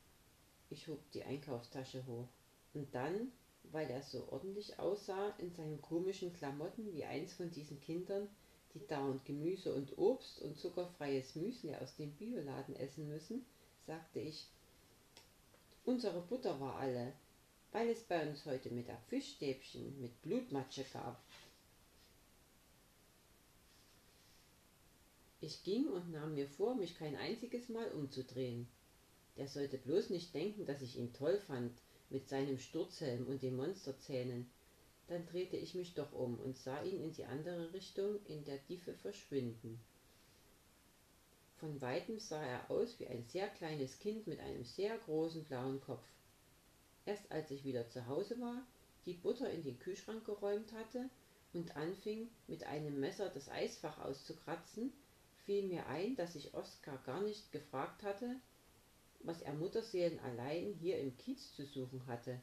Ich 0.71 0.89
hob 0.89 0.99
die 1.13 1.23
Einkaufstasche 1.23 2.07
hoch. 2.07 2.29
Und 2.73 2.95
dann 2.95 3.31
weil 3.73 3.91
er 3.91 4.03
so 4.03 4.29
ordentlich 4.31 4.79
aussah 4.79 5.35
in 5.39 5.51
seinen 5.53 5.81
komischen 5.81 6.33
Klamotten 6.33 6.93
wie 6.93 7.05
eins 7.05 7.33
von 7.35 7.51
diesen 7.51 7.81
Kindern, 7.81 8.29
die 8.75 8.87
dauernd 8.87 9.25
Gemüse 9.25 9.73
und 9.75 9.97
Obst 9.99 10.43
und 10.43 10.59
zuckerfreies 10.59 11.35
Müsli 11.37 11.75
aus 11.75 11.97
dem 11.97 12.13
Bioladen 12.13 12.77
essen 12.77 13.09
müssen, 13.09 13.45
sagte 13.87 14.21
ich, 14.21 14.47
unsere 15.85 16.21
Butter 16.21 16.61
war 16.61 16.77
alle, 16.77 17.13
weil 17.73 17.89
es 17.89 18.03
bei 18.03 18.29
uns 18.29 18.45
heute 18.47 18.71
Mittag 18.71 19.01
Fischstäbchen 19.09 20.01
mit 20.01 20.21
Blutmatsche 20.23 20.85
gab. 20.93 21.21
Ich 25.47 25.63
ging 25.63 25.89
und 25.89 26.11
nahm 26.11 26.33
mir 26.33 26.49
vor, 26.49 26.75
mich 26.75 26.97
kein 26.97 27.17
einziges 27.17 27.69
Mal 27.69 27.91
umzudrehen. 27.91 28.67
Der 29.37 29.47
sollte 29.47 29.77
bloß 29.77 30.09
nicht 30.09 30.33
denken, 30.33 30.65
dass 30.65 30.81
ich 30.81 30.97
ihn 30.97 31.13
toll 31.13 31.37
fand, 31.37 31.71
mit 32.09 32.27
seinem 32.31 32.59
Sturzhelm 32.59 33.27
und 33.27 33.43
den 33.43 33.55
Monsterzähnen. 33.55 34.51
Dann 35.07 35.27
drehte 35.27 35.59
ich 35.59 35.75
mich 35.75 35.93
doch 35.93 36.15
um 36.15 36.41
und 36.41 36.57
sah 36.57 36.83
ihn 36.83 36.99
in 36.99 37.13
die 37.13 37.27
andere 37.27 37.75
Richtung 37.75 38.25
in 38.25 38.43
der 38.47 38.65
Tiefe 38.65 38.95
verschwinden. 38.95 39.79
Von 41.57 41.79
weitem 41.83 42.19
sah 42.19 42.43
er 42.43 42.71
aus 42.71 42.99
wie 42.99 43.07
ein 43.07 43.25
sehr 43.25 43.49
kleines 43.49 43.99
Kind 43.99 44.27
mit 44.27 44.41
einem 44.41 44.65
sehr 44.65 44.97
großen 44.97 45.45
blauen 45.45 45.79
Kopf. 45.83 46.07
Erst 47.05 47.31
als 47.31 47.51
ich 47.51 47.67
wieder 47.67 47.87
zu 47.91 48.07
Hause 48.07 48.41
war, 48.41 48.67
die 49.05 49.13
Butter 49.13 49.51
in 49.51 49.63
den 49.63 49.79
Kühlschrank 49.79 50.25
geräumt 50.25 50.73
hatte 50.73 51.11
und 51.53 51.77
anfing, 51.77 52.31
mit 52.47 52.65
einem 52.65 52.99
Messer 52.99 53.29
das 53.29 53.51
Eisfach 53.51 53.99
auszukratzen, 53.99 54.91
fiel 55.45 55.67
mir 55.67 55.87
ein, 55.87 56.17
dass 56.17 56.35
ich 56.35 56.55
Oskar 56.55 56.99
gar 57.05 57.21
nicht 57.21 57.53
gefragt 57.53 58.03
hatte, 58.03 58.37
was 59.21 59.43
er 59.43 59.55
Mutterseelen 59.55 60.19
allein 60.21 60.75
hier 60.81 60.99
im 60.99 61.17
Kiez 61.17 61.55
zu 61.55 61.65
suchen 61.67 62.07
hatte. 62.07 62.41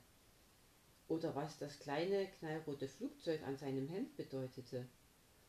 Oder 1.07 1.35
was 1.35 1.57
das 1.57 1.79
kleine 1.79 2.27
knallrote 2.39 2.87
Flugzeug 2.87 3.43
an 3.43 3.57
seinem 3.57 3.87
Hemd 3.87 4.15
bedeutete. 4.15 4.87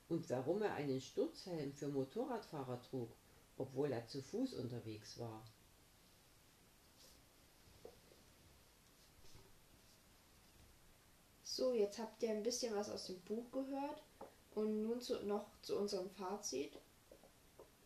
Und 0.08 0.28
warum 0.28 0.62
er 0.62 0.74
einen 0.74 1.00
Sturzhelm 1.00 1.72
für 1.72 1.88
Motorradfahrer 1.88 2.82
trug, 2.82 3.10
obwohl 3.56 3.92
er 3.92 4.06
zu 4.08 4.20
Fuß 4.20 4.54
unterwegs 4.54 5.18
war. 5.18 5.42
So, 11.44 11.74
jetzt 11.74 11.98
habt 11.98 12.22
ihr 12.22 12.30
ein 12.30 12.42
bisschen 12.42 12.74
was 12.74 12.90
aus 12.90 13.06
dem 13.06 13.20
Buch 13.20 13.50
gehört 13.52 14.02
und 14.54 14.82
nun 14.82 15.00
zu, 15.00 15.22
noch 15.26 15.46
zu 15.62 15.78
unserem 15.78 16.10
Fazit. 16.10 16.72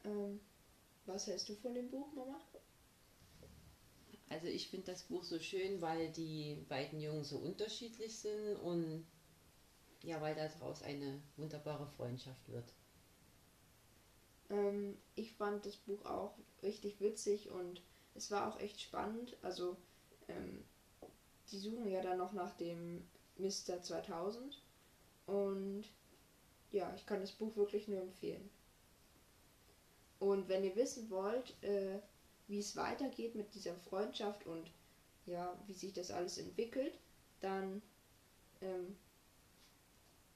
Ähm, 0.06 0.40
was 1.04 1.26
hältst 1.26 1.48
du 1.48 1.54
von 1.54 1.74
dem 1.74 1.90
Buch, 1.90 2.12
Mama? 2.14 2.40
Also 4.28 4.46
ich 4.48 4.68
finde 4.68 4.86
das 4.86 5.04
Buch 5.04 5.22
so 5.22 5.38
schön, 5.38 5.80
weil 5.80 6.10
die 6.10 6.64
beiden 6.68 7.00
Jungen 7.00 7.24
so 7.24 7.38
unterschiedlich 7.38 8.18
sind 8.18 8.56
und 8.56 9.06
ja, 10.02 10.20
weil 10.20 10.34
daraus 10.34 10.82
eine 10.82 11.22
wunderbare 11.36 11.86
Freundschaft 11.86 12.48
wird. 12.48 12.72
Ähm, 14.50 14.96
ich 15.14 15.32
fand 15.32 15.66
das 15.66 15.76
Buch 15.76 16.04
auch 16.04 16.38
richtig 16.62 17.00
witzig 17.00 17.50
und 17.50 17.82
es 18.14 18.30
war 18.30 18.48
auch 18.48 18.58
echt 18.60 18.80
spannend. 18.80 19.36
Also 19.42 19.76
ähm, 20.28 20.64
die 21.50 21.58
suchen 21.58 21.88
ja 21.88 22.02
dann 22.02 22.18
noch 22.18 22.32
nach 22.32 22.56
dem 22.56 23.08
Mr. 23.38 23.82
2000 23.82 24.62
und 25.26 25.84
ja, 26.72 26.92
ich 26.94 27.06
kann 27.06 27.20
das 27.20 27.32
Buch 27.32 27.56
wirklich 27.56 27.88
nur 27.88 28.00
empfehlen. 28.00 28.50
Und 30.18 30.48
wenn 30.48 30.64
ihr 30.64 30.76
wissen 30.76 31.10
wollt, 31.10 31.62
äh, 31.62 31.98
wie 32.48 32.58
es 32.58 32.76
weitergeht 32.76 33.34
mit 33.34 33.54
dieser 33.54 33.74
Freundschaft 33.74 34.46
und 34.46 34.70
ja, 35.26 35.58
wie 35.66 35.74
sich 35.74 35.92
das 35.92 36.10
alles 36.10 36.38
entwickelt, 36.38 36.98
dann 37.40 37.82
ähm, 38.60 38.96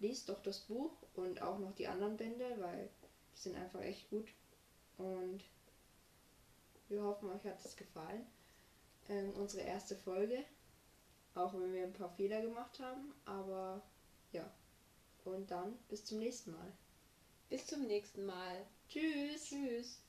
liest 0.01 0.29
doch 0.29 0.43
das 0.43 0.61
Buch 0.61 0.93
und 1.15 1.41
auch 1.43 1.59
noch 1.59 1.75
die 1.75 1.87
anderen 1.87 2.17
Bände, 2.17 2.57
weil 2.59 2.91
die 3.35 3.39
sind 3.39 3.57
einfach 3.57 3.81
echt 3.83 4.11
gut. 4.11 4.29
Und 4.99 5.45
wir 6.89 7.03
hoffen, 7.03 7.31
euch 7.31 7.45
hat 7.45 7.65
es 7.65 7.77
gefallen. 7.77 8.27
Ähm, 9.09 9.33
unsere 9.35 9.63
erste 9.63 9.97
Folge, 9.97 10.45
auch 11.35 11.55
wenn 11.55 11.73
wir 11.73 11.85
ein 11.85 11.93
paar 11.93 12.11
Fehler 12.11 12.43
gemacht 12.43 12.79
haben, 12.81 13.15
aber 13.25 13.83
ja. 14.33 14.51
Und 15.25 15.51
dann 15.51 15.79
bis 15.89 16.05
zum 16.05 16.19
nächsten 16.19 16.53
Mal. 16.53 16.73
Bis 17.49 17.67
zum 17.67 17.87
nächsten 17.87 18.25
Mal. 18.27 18.67
Tschüss. 18.91 19.45
Tschüss. 19.49 20.03